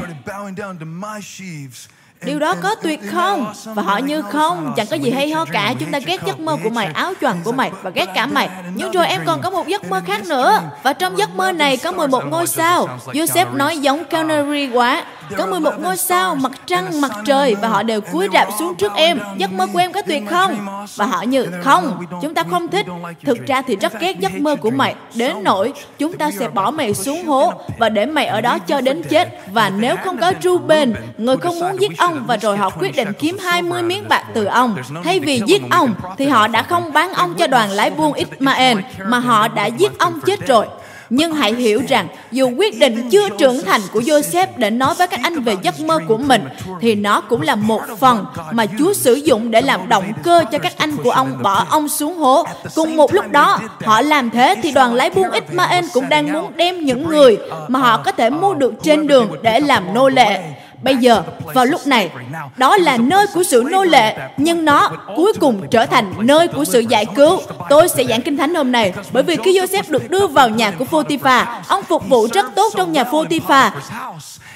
[2.25, 3.53] Điều đó có tuyệt không?
[3.65, 5.73] Và họ như không, chẳng có gì hay ho cả.
[5.79, 8.49] Chúng ta ghét giấc mơ của mày, áo choàng của mày và ghét cả mày.
[8.75, 10.60] Nhưng rồi em còn có một giấc mơ khác nữa.
[10.84, 12.99] Và trong giấc mơ này có 11 ngôi sao.
[13.05, 15.03] Joseph nói giống Canary quá.
[15.38, 18.91] Có 11 ngôi sao, mặt trăng, mặt trời và họ đều cúi rạp xuống trước
[18.96, 19.20] em.
[19.38, 20.67] Giấc mơ của em có tuyệt không?
[20.96, 22.86] Và họ như, không, chúng ta không thích.
[23.26, 24.96] Thực ra thì rất ghét giấc mơ của mày.
[25.15, 28.82] Đến nỗi chúng ta sẽ bỏ mày xuống hố và để mày ở đó cho
[28.82, 29.28] đến chết.
[29.54, 33.13] Và nếu không có Ruben, người không muốn giết ông và rồi họ quyết định
[33.20, 34.78] kiếm 20 miếng bạc từ ông.
[35.04, 38.78] Thay vì giết ông thì họ đã không bán ông cho đoàn lái buôn Ismael
[39.06, 40.65] mà họ đã giết ông chết rồi.
[41.13, 45.08] Nhưng hãy hiểu rằng, dù quyết định chưa trưởng thành của Joseph để nói với
[45.08, 46.43] các anh về giấc mơ của mình,
[46.82, 50.58] thì nó cũng là một phần mà Chúa sử dụng để làm động cơ cho
[50.58, 52.45] các anh của ông bỏ ông xuống hố.
[52.76, 56.58] Cùng một lúc đó, họ làm thế thì đoàn lái buôn Ismael cũng đang muốn
[56.58, 60.39] đem những người mà họ có thể mua được trên đường để làm nô lệ
[60.82, 62.10] Bây giờ, vào lúc này,
[62.58, 66.65] đó là nơi của sự nô lệ, nhưng nó cuối cùng trở thành nơi của
[66.65, 67.41] sự giải cứu.
[67.70, 70.72] Tôi sẽ giảng kinh thánh hôm nay, bởi vì khi Joseph được đưa vào nhà
[70.72, 73.74] của Potiphar, ông phục vụ rất tốt trong nhà Potiphar.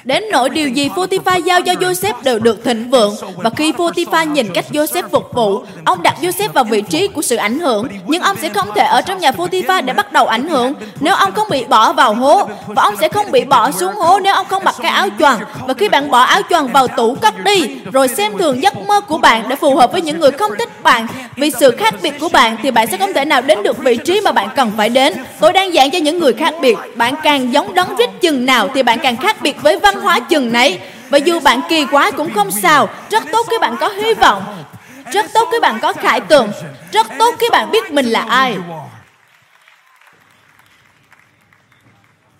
[0.05, 3.15] Đến nỗi điều gì Potiphar giao cho Joseph đều được thịnh vượng.
[3.35, 7.21] Và khi Potiphar nhìn cách Joseph phục vụ, ông đặt Joseph vào vị trí của
[7.21, 7.87] sự ảnh hưởng.
[8.07, 11.15] Nhưng ông sẽ không thể ở trong nhà Potiphar để bắt đầu ảnh hưởng nếu
[11.15, 12.47] ông không bị bỏ vào hố.
[12.67, 15.39] Và ông sẽ không bị bỏ xuống hố nếu ông không mặc cái áo choàng.
[15.67, 19.01] Và khi bạn bỏ áo choàng vào tủ cất đi, rồi xem thường giấc mơ
[19.01, 21.07] của bạn để phù hợp với những người không thích bạn.
[21.35, 23.97] Vì sự khác biệt của bạn thì bạn sẽ không thể nào đến được vị
[23.97, 25.13] trí mà bạn cần phải đến.
[25.39, 26.75] Tôi đang giảng cho những người khác biệt.
[26.95, 30.03] Bạn càng giống đấng rít chừng nào thì bạn càng khác biệt với văn văn
[30.03, 30.79] hóa chừng nấy.
[31.09, 32.89] Và dù bạn kỳ quá cũng không sao.
[33.09, 34.63] Rất tốt khi bạn có hy vọng.
[35.11, 36.51] Rất tốt khi bạn có khải tượng.
[36.91, 38.57] Rất tốt khi bạn biết mình là ai.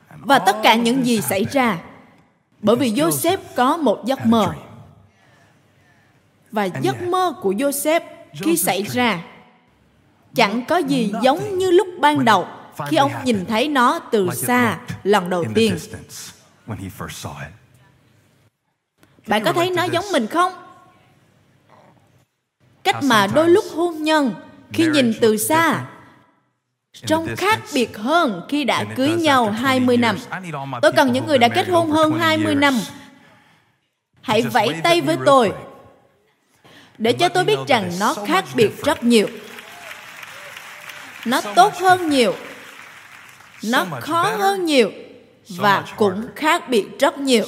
[0.10, 1.78] Và tất cả những gì xảy ra.
[2.60, 4.48] Bởi vì Joseph có một giấc mơ.
[6.52, 8.02] Và giấc mơ của Joseph
[8.42, 9.20] khi xảy ra
[10.36, 12.48] chẳng có gì giống như lúc ban đầu
[12.88, 15.78] khi ông nhìn thấy nó từ xa lần đầu tiên
[19.28, 20.54] bạn có thấy nó giống mình không?
[22.84, 24.34] Cách mà đôi lúc hôn nhân
[24.74, 25.86] khi nhìn từ xa
[27.06, 30.18] trông khác biệt hơn khi đã cưới nhau 20 năm.
[30.82, 32.80] Tôi cần những người đã kết hôn hơn 20 năm.
[34.22, 35.54] Hãy vẫy tay với tôi
[36.98, 39.28] để cho tôi biết rằng nó khác biệt rất nhiều.
[41.26, 42.36] Nó tốt hơn nhiều.
[43.64, 44.92] Nó khó hơn nhiều
[45.50, 47.46] và cũng khác biệt rất nhiều.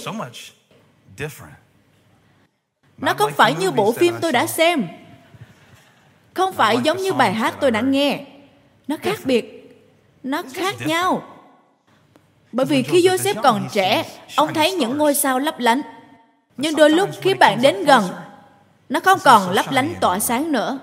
[2.97, 4.87] Nó không phải như bộ phim tôi đã xem.
[6.33, 8.25] Không phải giống như bài hát tôi đã nghe.
[8.87, 9.53] Nó khác biệt.
[10.23, 11.23] Nó khác nhau.
[12.51, 15.81] Bởi vì khi Joseph còn trẻ ông thấy những ngôi sao lấp lánh.
[16.57, 18.09] Nhưng đôi lúc khi bạn đến gần
[18.89, 20.79] nó không còn lấp lánh tỏa sáng nữa.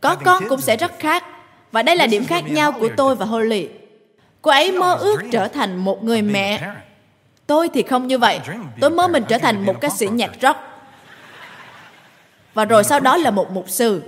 [0.00, 1.24] Có con cũng sẽ rất khác.
[1.72, 3.68] Và đây là điểm khác nhau của tôi và Holly
[4.44, 6.60] cô ấy mơ ước trở thành một người mẹ.
[7.46, 8.40] tôi thì không như vậy.
[8.80, 10.58] Tôi mơ mình trở thành một ca sĩ nhạc rock.
[12.54, 14.02] Và rồi sau đó là một mục sư.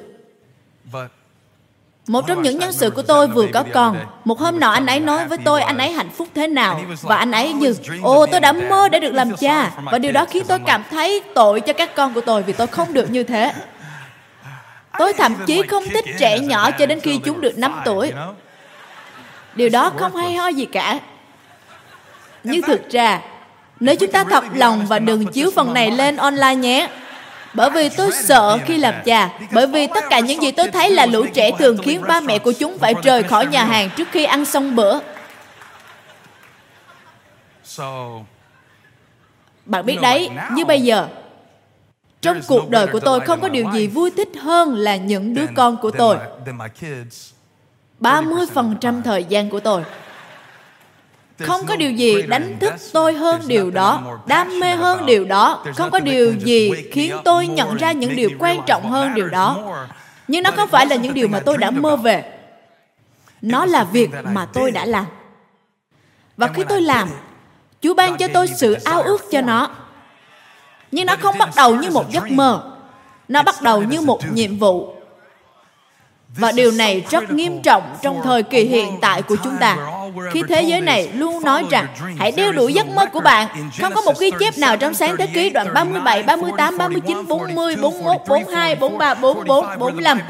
[2.07, 3.97] Một trong những nhân sự của tôi vừa có con.
[4.25, 6.81] một hôm nọ anh ấy nói với tôi anh ấy hạnh phúc thế nào?
[7.03, 9.71] và anh ấy như ồ tôi đã mơ để được làm cha.
[9.85, 12.67] và điều đó khiến tôi cảm thấy tội cho các con của tôi vì tôi
[12.67, 13.53] không được như thế.
[14.99, 18.13] Tôi thậm chí không thích trẻ nhỏ cho đến khi chúng được 5 tuổi
[19.57, 21.01] điều đó không hay ho gì cả.
[22.45, 23.21] Nhưng thực ra
[23.81, 26.89] nếu chúng ta thật lòng và đừng chiếu phần này lên online nhé.
[27.55, 30.91] Bởi vì tôi sợ khi làm cha bởi vì tất cả những gì tôi thấy
[30.91, 34.09] là lũ trẻ thường khiến ba mẹ của chúng phải rời khỏi nhà hàng trước
[34.13, 34.99] khi ăn xong bữa.
[39.65, 41.09] Bạn biết đấy như bây giờ
[42.21, 45.47] trong cuộc đời của tôi không có điều gì vui thích hơn là những đứa
[45.57, 46.17] con của tôi
[48.01, 49.83] 30% thời gian của tôi.
[51.39, 55.65] Không có điều gì đánh thức tôi hơn điều đó đam mê hơn điều đó.
[55.77, 59.59] Không có điều gì khiến tôi nhận ra những điều quan trọng hơn điều đó.
[60.29, 62.33] nhưng nó không phải là những điều mà tôi đã mơ về.
[63.43, 65.05] Nó là việc mà tôi đã làm.
[66.37, 67.09] Và khi tôi làm
[67.83, 69.71] chúa ban cho tôi sự ao ước cho nó.
[70.91, 72.73] Nhưng nó không bắt đầu như một giấc mơ.
[73.29, 74.96] Nó bắt đầu như một nhiệm vụ
[76.37, 79.96] Và điều này rất nghiêm trọng trong thời kỳ hiện tại của chúng ta.
[80.31, 81.87] Khi thế giới này luôn nói rằng
[82.19, 83.49] hãy đeo đuổi giấc mơ của bạn,
[83.81, 87.77] không có một ghi chép nào trong sáng thế ký đoạn 37, 38, 39, 40,
[87.77, 90.21] 41, 42, 43, 44, 45.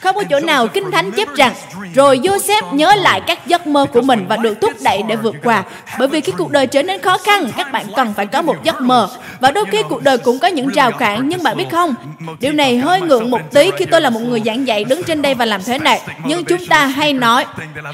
[0.00, 1.54] Không có chỗ nào Kinh Thánh chép rằng
[1.94, 5.34] rồi Joseph nhớ lại các giấc mơ của mình và được thúc đẩy để vượt
[5.44, 5.64] qua.
[5.98, 8.56] Bởi vì khi cuộc đời trở nên khó khăn, các bạn cần phải có một
[8.64, 9.08] giấc mơ.
[9.40, 11.94] Và đôi khi cuộc đời cũng có những rào cản, nhưng bạn biết không?
[12.40, 15.22] Điều này hơi ngượng một tí khi tôi là một người giảng dạy đứng trên
[15.22, 16.00] đây và làm thế này.
[16.24, 17.44] Nhưng chúng ta hay nói,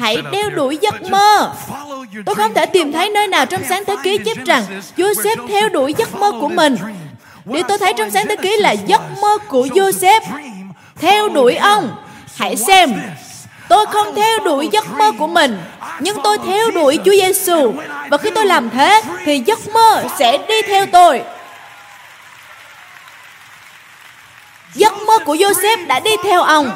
[0.00, 1.37] hãy đeo đuổi giấc mơ.
[2.26, 4.64] Tôi không thể tìm thấy nơi nào trong sáng thế ký chép rằng
[4.96, 6.76] Joseph theo đuổi giấc mơ của mình.
[7.44, 10.20] Điều tôi thấy trong sáng thế ký là giấc mơ của Joseph
[10.96, 11.96] theo đuổi ông.
[12.36, 13.00] Hãy xem,
[13.68, 15.58] tôi không theo đuổi giấc mơ của mình,
[16.00, 17.72] nhưng tôi theo đuổi Chúa Giêsu.
[18.10, 21.22] Và khi tôi làm thế, thì giấc mơ sẽ đi theo tôi.
[24.74, 26.70] Giấc mơ của Joseph đã đi theo ông.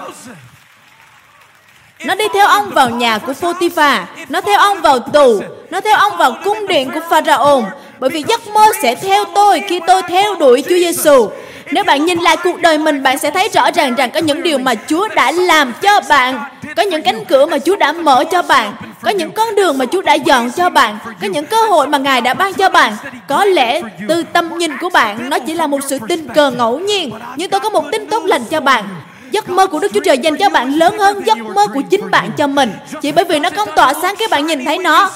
[2.05, 5.97] Nó đi theo ông vào nhà của Potiphar, nó theo ông vào tù, nó theo
[5.97, 7.65] ông vào cung điện của Pharaoh.
[7.99, 11.31] Bởi vì giấc mơ sẽ theo tôi khi tôi theo đuổi Chúa Giêsu.
[11.73, 14.43] Nếu bạn nhìn lại cuộc đời mình, bạn sẽ thấy rõ ràng rằng có những
[14.43, 16.41] điều mà Chúa đã làm cho bạn,
[16.77, 19.85] có những cánh cửa mà Chúa đã mở cho bạn, có những con đường mà
[19.87, 22.97] Chúa đã dọn cho bạn, có những cơ hội mà Ngài đã ban cho bạn.
[23.29, 26.79] Có lẽ từ tâm nhìn của bạn, nó chỉ là một sự tình cờ ngẫu
[26.79, 28.85] nhiên, nhưng tôi có một tin tốt lành cho bạn.
[29.33, 32.11] Giấc mơ của Đức Chúa Trời dành cho bạn lớn hơn giấc mơ của chính
[32.11, 32.73] bạn cho mình.
[33.01, 35.11] Chỉ bởi vì nó không tỏa sáng khi bạn nhìn thấy nó.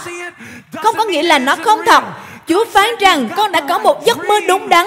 [0.73, 2.05] Không có nghĩa là nó không thật.
[2.49, 4.87] Chúa phán rằng con đã có một giấc mơ đúng đắn.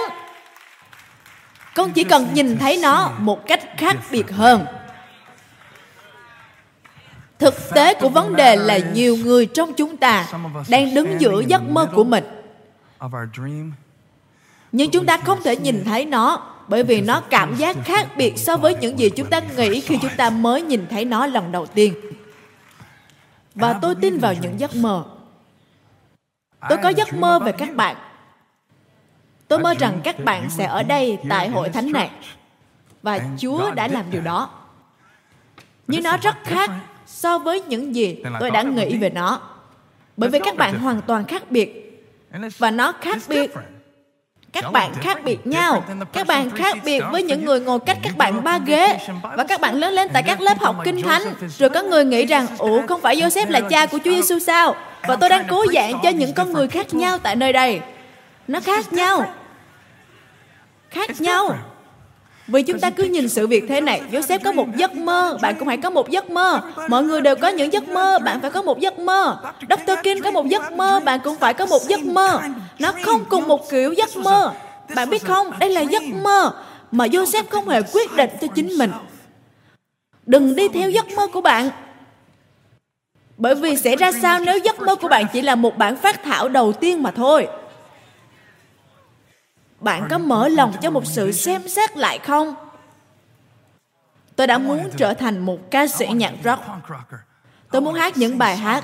[1.75, 4.65] Con chỉ cần nhìn thấy nó một cách khác biệt hơn.
[7.39, 10.25] Thực tế của vấn đề là nhiều người trong chúng ta
[10.69, 12.23] đang đứng giữa giấc mơ của mình.
[14.71, 18.33] Nhưng chúng ta không thể nhìn thấy nó bởi vì nó cảm giác khác biệt
[18.37, 21.51] so với những gì chúng ta nghĩ khi chúng ta mới nhìn thấy nó lần
[21.51, 21.93] đầu tiên.
[23.55, 25.03] Và tôi tin vào những giấc mơ.
[26.69, 27.95] Tôi có giấc mơ về các bạn.
[29.47, 32.09] Tôi mơ rằng các bạn sẽ ở đây tại hội thánh này.
[33.03, 34.49] Và Chúa đã làm điều đó.
[35.87, 36.71] Nhưng nó rất khác
[37.05, 39.41] so với những gì tôi đã nghĩ về nó.
[40.17, 41.85] Bởi vì các bạn hoàn toàn khác biệt.
[42.57, 43.51] Và nó khác biệt
[44.53, 45.83] các bạn khác biệt nhau.
[46.13, 49.61] các bạn khác biệt với những người ngồi cách các bạn ba ghế và các
[49.61, 51.21] bạn lớn lên tại các lớp học kinh thánh.
[51.57, 54.75] rồi có người nghĩ rằng ủa không phải Joseph là cha của Chúa Giêsu sao?
[55.07, 57.81] Và tôi đang cố giảng cho những con người khác nhau tại nơi đây.
[58.47, 59.33] Nó khác nhau.
[60.89, 61.55] khác nhau
[62.51, 64.01] vì chúng ta cứ nhìn sự việc thế này.
[64.11, 65.37] Joseph có một giấc mơ.
[65.41, 66.61] Bạn cũng hãy có một giấc mơ.
[66.87, 68.19] Mọi người đều có những giấc mơ.
[68.19, 69.37] Bạn phải có một giấc mơ.
[69.69, 69.91] Dr.
[70.03, 70.99] King có một giấc mơ.
[71.05, 72.39] Bạn cũng phải có một giấc mơ.
[72.79, 74.53] Nó không cùng một kiểu giấc mơ.
[74.95, 75.51] Bạn biết không?
[75.59, 76.51] Đây là giấc mơ
[76.91, 78.91] Mà Joseph không hề quyết định cho chính mình.
[80.25, 81.69] Đừng đi theo giấc mơ của bạn.
[83.37, 86.23] Bởi vì sẽ ra sao nếu giấc mơ của bạn chỉ là một bản phát
[86.23, 87.47] thảo đầu tiên mà thôi?
[89.81, 92.55] Bạn có mở lòng cho một sự xem xét lại không?
[94.35, 96.61] Tôi đã muốn trở thành một ca sĩ nhạc rock.
[97.71, 98.83] Tôi muốn hát những bài hát.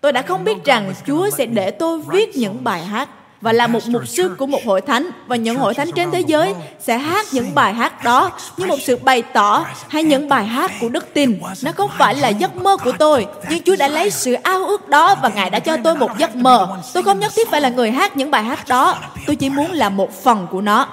[0.00, 3.08] Tôi đã không biết rằng chúa sẽ để tôi viết những bài hát
[3.40, 5.10] và là một mục sư của một hội thánh.
[5.26, 8.76] Và những hội thánh trên thế giới sẽ hát những bài hát đó như một
[8.84, 11.40] sự bày tỏ hay những bài hát của đức tin.
[11.62, 14.88] Nó không phải là giấc mơ của tôi, nhưng chúa đã lấy sự ao ước
[14.88, 16.68] đó và ngài đã cho tôi một giấc mơ.
[16.94, 18.96] Tôi không nhất thiết phải là người hát những bài hát đó.
[19.26, 20.88] Tôi chỉ muốn là một phần của nó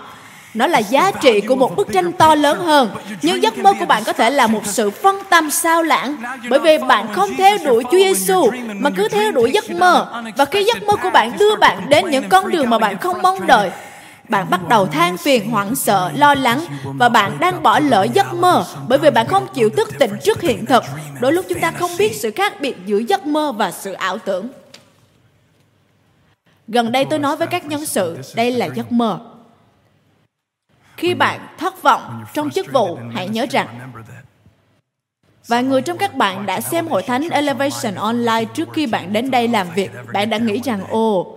[0.56, 2.90] nó là giá trị của một bức tranh to lớn hơn.
[3.22, 6.16] Nhưng giấc mơ của bạn có thể là một sự phân tâm sao lãng.
[6.50, 10.24] Bởi vì bạn không theo đuổi Chúa Giêsu, mà cứ theo đuổi giấc mơ.
[10.38, 13.22] Và khi giấc mơ của bạn đưa bạn đến những con đường mà bạn không
[13.22, 13.72] mong đợi,
[14.30, 16.66] bạn bắt đầu than phiền, hoảng sợ, lo lắng.
[16.84, 20.42] Và bạn đang bỏ lỡ giấc mơ bởi vì bạn không chịu thức tỉnh trước
[20.42, 20.84] hiện thực.
[21.22, 24.18] Đôi lúc chúng ta không biết sự khác biệt giữa giấc mơ và sự ảo
[24.18, 24.48] tưởng.
[26.68, 29.20] Gần đây tôi nói với các nhân sự, đây là giấc mơ
[30.98, 33.68] khi bạn thất vọng trong chức vụ hãy nhớ rằng
[35.48, 39.32] vài người trong các bạn đã xem hội thánh Elevation Online trước khi bạn đến
[39.32, 39.92] đây làm việc.
[40.14, 41.36] Bạn đã nghĩ rằng, ồ,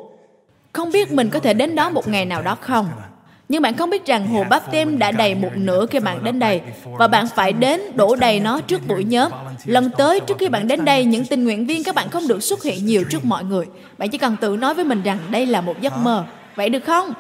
[0.73, 2.89] không biết mình có thể đến đó một ngày nào đó không?
[3.49, 6.39] Nhưng bạn không biết rằng hồ bắp tem đã đầy một nửa khi bạn đến
[6.39, 9.33] đây và bạn phải đến đổ đầy nó trước buổi nhóm.
[9.65, 12.43] Lần tới trước khi bạn đến đây, những tình nguyện viên các bạn không được
[12.43, 13.67] xuất hiện nhiều trước mọi người.
[13.99, 16.25] Bạn chỉ cần tự nói với mình rằng đây là một giấc mơ.
[16.57, 17.13] Vậy được không?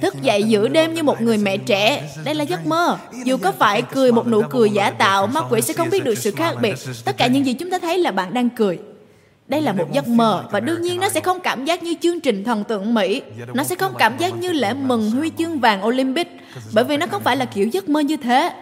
[0.00, 2.98] Thức dậy giữa đêm như một người mẹ trẻ, đây là giấc mơ.
[3.24, 6.18] Dù có phải cười một nụ cười giả tạo, ma quỷ sẽ không biết được
[6.18, 6.74] sự khác biệt.
[7.04, 8.78] Tất cả những gì chúng ta thấy là bạn đang cười.
[9.48, 12.20] Đây là một giấc mơ và đương nhiên nó sẽ không cảm giác như chương
[12.20, 13.22] trình thần tượng Mỹ.
[13.54, 16.28] Nó sẽ không cảm giác như lễ mừng huy chương vàng Olympic
[16.72, 18.52] bởi vì nó không phải là kiểu giấc mơ như thế.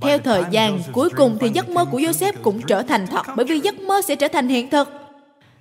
[0.00, 3.46] Theo thời gian, cuối cùng thì giấc mơ của Joseph cũng trở thành thật bởi
[3.46, 4.88] vì giấc mơ sẽ trở thành hiện thực.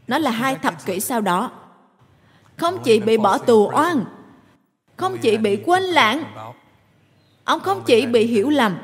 [0.08, 1.52] Nó là hai thập kỷ sau đó.
[2.58, 4.06] Không chỉ bị bỏ tù oan,
[4.98, 6.24] không chỉ bị quên lãng,
[7.44, 8.78] ông không chỉ bị hiểu lầm,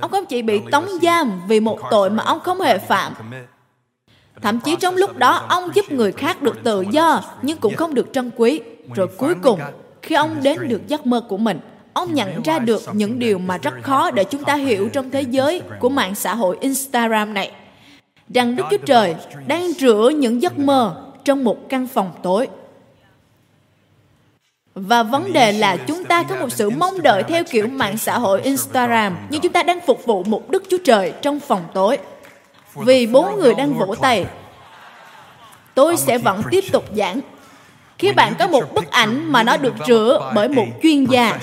[0.00, 3.12] ông không chỉ bị tống giam vì một tội mà ông không hề phạm.
[4.42, 7.94] Thậm chí trong lúc đó ông giúp người khác được tự do nhưng cũng không
[7.94, 8.60] được trân quý.
[8.94, 9.60] Rồi cuối cùng,
[10.02, 11.60] khi ông đến được giấc mơ của mình,
[11.92, 15.22] ông nhận ra được những điều mà rất khó để chúng ta hiểu trong thế
[15.22, 17.50] giới của mạng xã hội Instagram này.
[18.34, 19.14] Rằng Đức Chúa Trời
[19.46, 22.48] đang rửa những giấc mơ trong một căn phòng tối.
[24.74, 28.18] Và vấn đề là chúng ta có một sự mong đợi theo kiểu mạng xã
[28.18, 31.98] hội Instagram, nhưng chúng ta đang phục vụ một Đức Chúa Trời trong phòng tối.
[32.74, 34.26] Vì bốn người đang vỗ tay,
[35.74, 37.20] tôi sẽ vẫn tiếp tục giảng.
[37.98, 41.38] Khi bạn có một bức ảnh mà nó được rửa bởi một chuyên gia,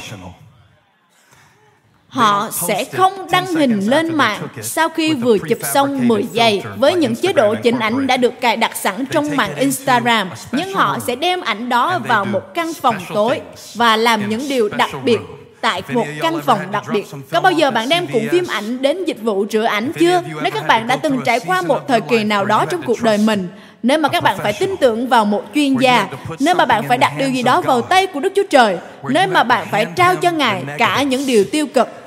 [2.10, 6.96] họ sẽ không đăng hình lên mạng sau khi vừa chụp xong 10 giây với
[6.96, 10.98] những chế độ chỉnh ảnh đã được cài đặt sẵn trong mạng Instagram, nhưng họ
[11.08, 13.42] sẽ đem ảnh đó vào một căn phòng tối
[13.76, 15.20] và làm những điều đặc biệt
[15.62, 17.06] tại một căn phòng đặc biệt.
[17.32, 20.22] Có bao giờ bạn đem cuộn phim ảnh đến dịch vụ rửa ảnh chưa?
[20.42, 23.18] Nếu các bạn đã từng trải qua một thời kỳ nào đó trong cuộc đời
[23.18, 23.48] mình,
[23.84, 26.08] nếu mà các bạn phải tin tưởng vào một chuyên gia,
[26.40, 28.78] nếu mà bạn phải đặt điều gì đó vào tay của Đức Chúa Trời,
[29.10, 31.99] nếu mà bạn phải trao cho Ngài cả những điều tiêu cực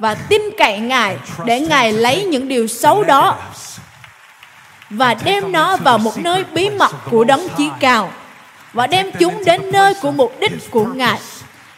[0.00, 3.36] và tin cậy Ngài để Ngài lấy những điều xấu đó
[4.90, 8.12] và đem nó vào một nơi bí mật của đấng chí cao
[8.72, 11.18] và đem chúng đến nơi của mục đích của Ngài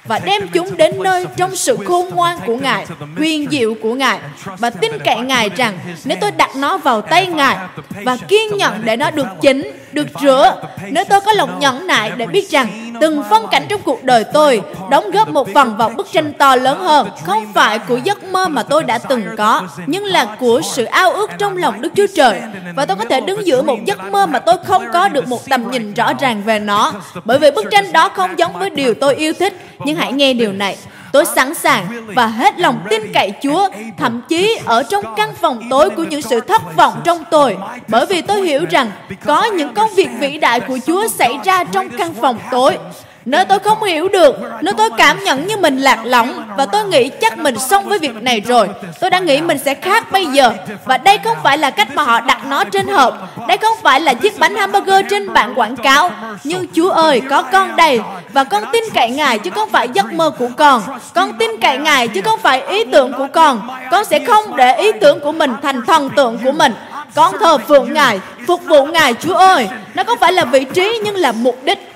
[0.04, 4.18] và đem chúng đến nơi trong sự khôn ngoan của Ngài, huyền diệu của Ngài
[4.44, 7.56] và tin cậy Ngài rằng nếu tôi đặt nó vào tay Ngài
[8.04, 10.56] và kiên nhẫn để nó được chỉnh, được rửa,
[10.90, 14.24] nếu tôi có lòng nhẫn nại để biết rằng từng phân cảnh trong cuộc đời
[14.32, 18.24] tôi đóng góp một phần vào bức tranh to lớn hơn, không phải của giấc
[18.24, 21.92] mơ mà tôi đã từng có, nhưng là của sự ao ước trong lòng Đức
[21.96, 22.42] Chúa Trời.
[22.74, 25.48] Và tôi có thể đứng giữa một giấc mơ mà tôi không có được một
[25.48, 26.92] tầm nhìn rõ ràng về nó,
[27.24, 30.32] bởi vì bức tranh đó không giống với điều tôi yêu thích, nhưng hãy nghe
[30.32, 30.76] điều này.
[31.12, 35.60] Tôi sẵn sàng và hết lòng tin cậy Chúa, thậm chí ở trong căn phòng
[35.70, 37.56] tối của những sự thất vọng trong tôi,
[37.88, 38.90] bởi vì tôi hiểu rằng
[39.24, 42.78] có những công việc vĩ đại của Chúa xảy ra trong căn phòng tối.
[43.24, 46.84] Nếu tôi không hiểu được, nếu tôi cảm nhận như mình lạc lõng và tôi
[46.84, 48.68] nghĩ chắc mình xong với việc này rồi,
[49.00, 50.52] tôi đã nghĩ mình sẽ khác bây giờ.
[50.84, 53.14] Và đây không phải là cách mà họ đặt nó trên hộp,
[53.48, 56.10] đây không phải là chiếc bánh hamburger trên bảng quảng cáo.
[56.44, 58.00] Nhưng Chúa ơi, có con đây
[58.32, 60.82] và con tin cậy Ngài chứ không phải giấc mơ của con.
[61.14, 63.68] Con tin cậy Ngài chứ không phải ý tưởng của con.
[63.90, 66.74] Con sẽ không để ý tưởng của mình thành thần tượng của mình.
[67.14, 69.68] Con thờ phượng Ngài, phục vụ Ngài Chúa ơi.
[69.94, 71.91] Nó không phải là vị trí nhưng là mục đích.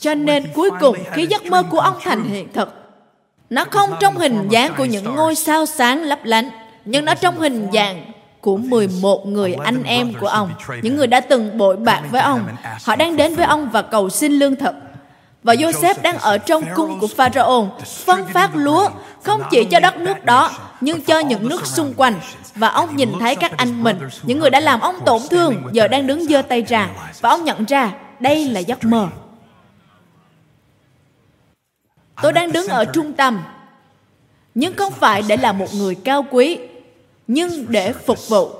[0.00, 2.74] Cho nên cuối cùng khi giấc mơ của ông thành hiện thực,
[3.50, 6.50] nó không trong hình dáng của những ngôi sao sáng lấp lánh,
[6.84, 8.04] nhưng nó trong hình dạng
[8.40, 10.50] của 11 người anh em của ông,
[10.82, 12.48] những người đã từng bội bạc với ông.
[12.84, 14.74] Họ đang đến với ông và cầu xin lương thực.
[15.42, 17.66] Và Joseph đang ở trong cung của Pharaoh,
[18.04, 18.88] phân phát lúa,
[19.22, 22.14] không chỉ cho đất nước đó, nhưng cho những nước xung quanh.
[22.54, 25.88] Và ông nhìn thấy các anh mình, những người đã làm ông tổn thương, giờ
[25.88, 26.88] đang đứng giơ tay ra.
[27.20, 29.08] Và ông nhận ra, đây là giấc mơ.
[32.22, 33.42] Tôi đang đứng ở trung tâm,
[34.54, 36.58] nhưng không phải để là một người cao quý,
[37.26, 38.50] nhưng để phục vụ.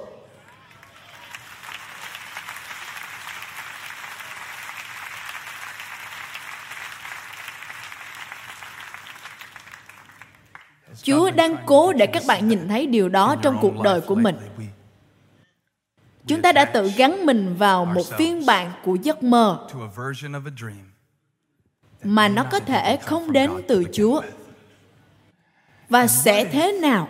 [11.03, 14.37] Chúa đang cố để các bạn nhìn thấy điều đó trong cuộc đời của mình.
[16.27, 19.69] Chúng ta đã tự gắn mình vào một phiên bản của giấc mơ
[22.03, 24.23] mà nó có thể không đến từ Chúa.
[25.89, 27.09] Và sẽ thế nào?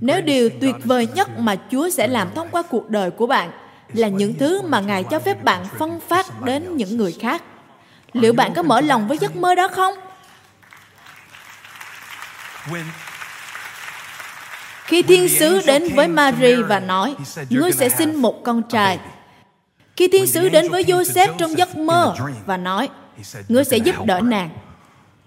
[0.00, 3.50] Nếu điều tuyệt vời nhất mà Chúa sẽ làm thông qua cuộc đời của bạn
[3.92, 7.42] là những thứ mà Ngài cho phép bạn phân phát đến những người khác,
[8.12, 9.94] liệu bạn có mở lòng với giấc mơ đó không?
[14.84, 17.14] Khi thiên sứ đến với Mary và nói,
[17.50, 18.98] ngươi sẽ sinh một con trai.
[19.96, 22.14] Khi thiên sứ đến với Joseph trong giấc mơ
[22.46, 22.88] và nói,
[23.48, 24.50] Ngươi sẽ giúp đỡ nàng.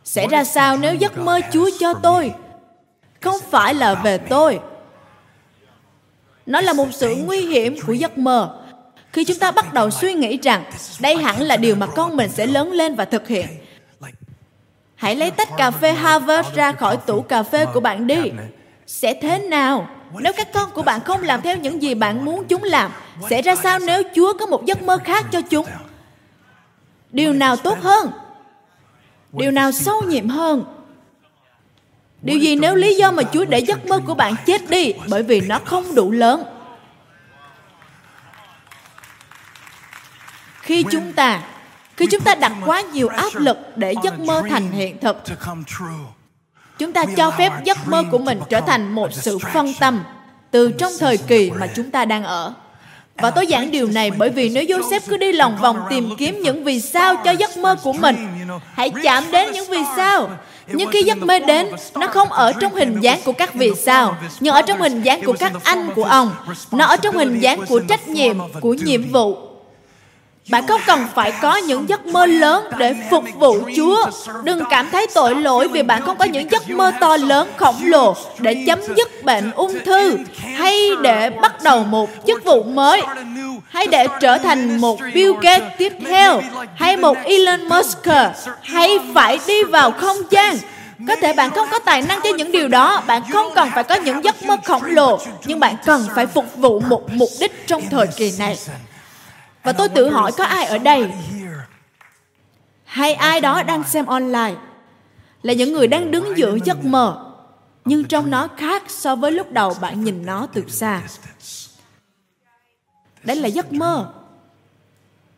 [0.03, 2.33] Sẽ ra sao nếu giấc mơ Chúa cho tôi
[3.21, 4.59] không phải là về tôi?
[6.45, 8.61] Nó là một sự nguy hiểm của giấc mơ.
[9.13, 10.63] Khi chúng ta bắt đầu suy nghĩ rằng
[10.99, 13.47] đây hẳn là điều mà con mình sẽ lớn lên và thực hiện.
[14.95, 18.31] Hãy lấy tách cà phê Harvard ra khỏi tủ cà phê của bạn đi.
[18.88, 19.88] Sẽ thế nào
[20.19, 22.91] nếu các con của bạn không làm theo những gì bạn muốn chúng làm,
[23.29, 25.65] sẽ ra sao nếu chúa có một giấc mơ khác cho chúng
[27.12, 28.12] điều nào tốt hơn?
[29.34, 30.64] Điều nào sâu nhiệm hơn?
[32.22, 35.24] Điều gì nếu lý do mà chúa để giấc mơ của bạn chết đi bởi
[35.24, 36.43] vì nó không đủ lớn.
[40.66, 41.43] khi chúng ta
[41.97, 45.18] khi chúng ta đặt quá nhiều áp lực để giấc mơ thành hiện thực
[46.78, 50.03] chúng ta cho phép giấc mơ của mình trở thành một sự phân tâm
[50.51, 52.53] từ trong thời kỳ mà chúng ta đang ở
[53.18, 56.39] và tôi giảng điều này bởi vì nếu Joseph cứ đi lòng vòng tìm kiếm
[56.41, 58.16] những vì sao cho giấc mơ của mình,
[58.74, 60.30] hãy chạm đến những vì sao.
[60.68, 64.16] Nhưng khi giấc mơ đến, nó không ở trong hình dáng của các vì sao,
[64.39, 66.32] nhưng ở trong hình dáng của các anh của ông.
[66.72, 69.38] Nó ở trong hình dáng của trách nhiệm, của nhiệm vụ,
[70.49, 74.05] bạn không cần phải có những giấc mơ lớn để phục vụ Chúa.
[74.43, 77.75] Đừng cảm thấy tội lỗi vì bạn không có những giấc mơ to lớn, khổng
[77.81, 80.17] lồ để chấm dứt bệnh ung thư.
[80.55, 83.01] Hay để bắt đầu một chức vụ mới.
[83.67, 86.41] Hay để trở thành một Bill Gates tiếp theo.
[86.75, 88.07] Hay một Elon Musk.
[88.61, 90.57] Hay phải đi vào không gian.
[91.07, 93.03] Có thể bạn không có tài năng cho những điều đó.
[93.07, 95.19] Bạn không cần phải có những giấc mơ khổng lồ.
[95.45, 98.57] Nhưng bạn cần phải phục vụ một mục đích trong thời kỳ này
[99.66, 101.11] và tôi tự hỏi có ai ở đây?
[102.84, 104.55] Hay ai đó đang xem online?
[105.41, 107.34] Là những người đang đứng giữa giấc mơ,
[107.86, 111.01] nhưng trong nó khác so với lúc đầu bạn nhìn nó từ xa.
[113.24, 114.13] Đây là giấc mơ.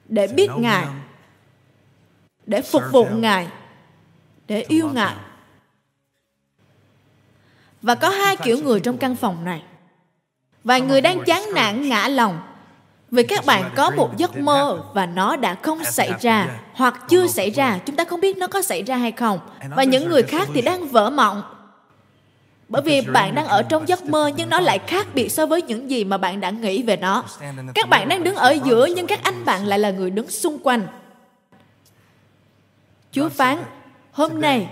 [0.05, 0.87] Để biết ngài,
[2.45, 3.47] để phục vụ ngài,
[4.47, 5.15] để yêu ngài.
[7.81, 9.63] Và có hai kiểu người trong căn phòng này.
[10.63, 12.46] Vài người đang chán nản ngã lòng
[13.11, 17.27] vì các bạn có một giấc mơ và nó đã không xảy ra hoặc chưa
[17.27, 19.39] xảy ra, chúng ta không biết nó có xảy ra hay không.
[19.75, 21.41] Và những người khác thì đang vỡ mộng.
[22.69, 25.61] Bởi vì bạn đang ở trong giấc mơ nhưng nó lại khác biệt so với
[25.61, 27.23] những gì mà bạn đã nghĩ về nó.
[27.75, 30.59] Các bạn đang đứng ở giữa nhưng các anh bạn lại là người đứng xung
[30.63, 30.87] quanh.
[33.11, 33.57] Chúa phán,
[34.11, 34.67] hôm nay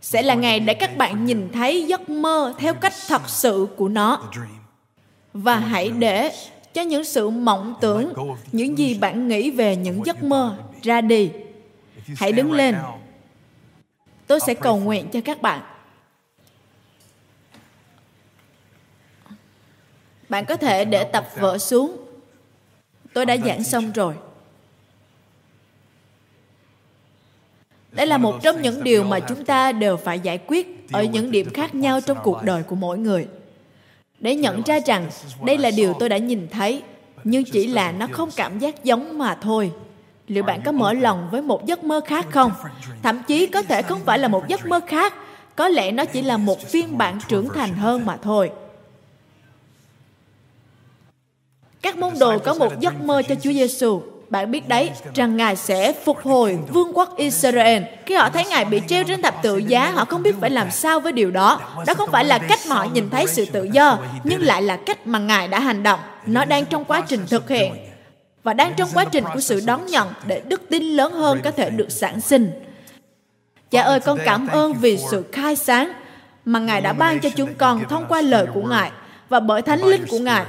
[0.00, 3.88] sẽ là ngày để các bạn nhìn thấy giấc mơ theo cách thật sự của
[3.88, 4.22] nó.
[5.32, 6.32] Và hãy để
[6.76, 8.12] cho những sự mộng tưởng,
[8.52, 11.30] những gì bạn nghĩ về những giấc mơ ra đi.
[12.16, 12.76] Hãy đứng lên.
[14.26, 15.62] Tôi sẽ cầu nguyện cho các bạn.
[20.28, 21.96] Bạn có thể để tập vở xuống.
[23.12, 24.14] Tôi đã giảng xong rồi.
[27.92, 31.30] Đây là một trong những điều mà chúng ta đều phải giải quyết ở những
[31.30, 33.28] điểm khác nhau trong cuộc đời của mỗi người
[34.18, 35.08] để nhận ra rằng
[35.44, 36.82] đây là điều tôi đã nhìn thấy
[37.24, 39.72] nhưng chỉ là nó không cảm giác giống mà thôi.
[40.28, 42.52] Liệu bạn có mở lòng với một giấc mơ khác không?
[43.02, 45.14] thậm chí có thể không phải là một giấc mơ khác
[45.56, 48.50] có lẽ nó chỉ là một phiên bản trưởng thành hơn mà thôi.
[51.82, 55.56] Các môn đồ có một giấc mơ cho Chúa Giêsu bạn biết đấy rằng Ngài
[55.56, 57.82] sẽ phục hồi vương quốc Israel.
[58.06, 60.70] Khi họ thấy Ngài bị treo trên thập tự giá, họ không biết phải làm
[60.70, 61.60] sao với điều đó.
[61.86, 64.76] Đó không phải là cách mà họ nhìn thấy sự tự do, nhưng lại là
[64.76, 66.00] cách mà Ngài đã hành động.
[66.26, 67.74] Nó đang trong quá trình thực hiện
[68.42, 71.50] và đang trong quá trình của sự đón nhận để đức tin lớn hơn có
[71.50, 72.50] thể được sản sinh.
[73.70, 75.92] Cha ơi, con cảm ơn vì sự khai sáng
[76.44, 78.90] mà Ngài đã ban cho chúng con thông qua lời của Ngài
[79.28, 80.44] và bởi thánh linh của Ngài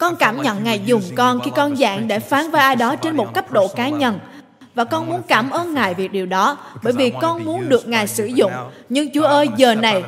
[0.00, 3.16] con cảm nhận Ngài dùng con khi con dạng để phán với ai đó trên
[3.16, 4.18] một cấp độ cá nhân.
[4.74, 8.06] Và con muốn cảm ơn Ngài vì điều đó, bởi vì con muốn được Ngài
[8.06, 8.52] sử dụng.
[8.88, 10.04] Nhưng Chúa ơi, giờ này,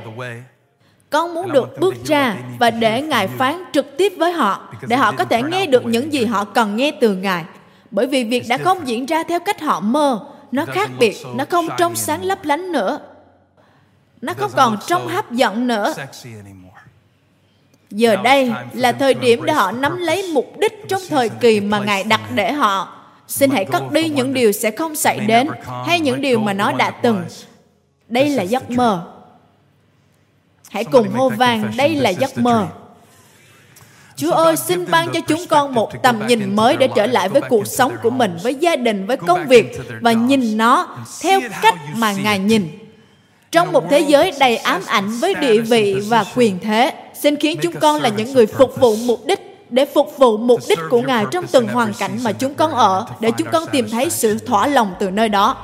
[1.11, 5.13] con muốn được bước ra và để Ngài phán trực tiếp với họ, để họ
[5.13, 7.45] có thể nghe được những gì họ cần nghe từ Ngài.
[7.91, 10.21] Bởi vì việc đã không diễn ra theo cách họ mơ,
[10.53, 12.99] nó khác biệt, nó không trong sáng lấp lánh nữa.
[14.21, 15.95] Nó không còn trong hấp dẫn nữa
[17.93, 21.79] Giờ đây là thời điểm để họ nắm lấy mục đích trong thời kỳ mà
[21.79, 22.99] Ngài đặt để họ.
[23.29, 25.49] Xin hãy cất đi những điều sẽ không xảy đến
[25.87, 27.25] hay những điều mà nó đã từng.
[28.09, 29.03] Đây là giấc mơ.
[30.71, 32.67] Hãy cùng hô vang, đây là giấc mơ.
[34.17, 37.43] Chúa ơi, xin ban cho chúng con một tầm nhìn mới để trở lại với
[37.49, 41.75] cuộc sống của mình, với gia đình, với công việc và nhìn nó theo cách
[41.97, 42.79] mà Ngài nhìn.
[43.51, 46.93] Trong một thế giới đầy ám ảnh với địa vị và quyền thế,
[47.23, 50.61] Xin khiến chúng con là những người phục vụ mục đích để phục vụ mục
[50.69, 53.89] đích của Ngài trong từng hoàn cảnh mà chúng con ở, để chúng con tìm
[53.91, 55.57] thấy sự thỏa lòng từ nơi đó.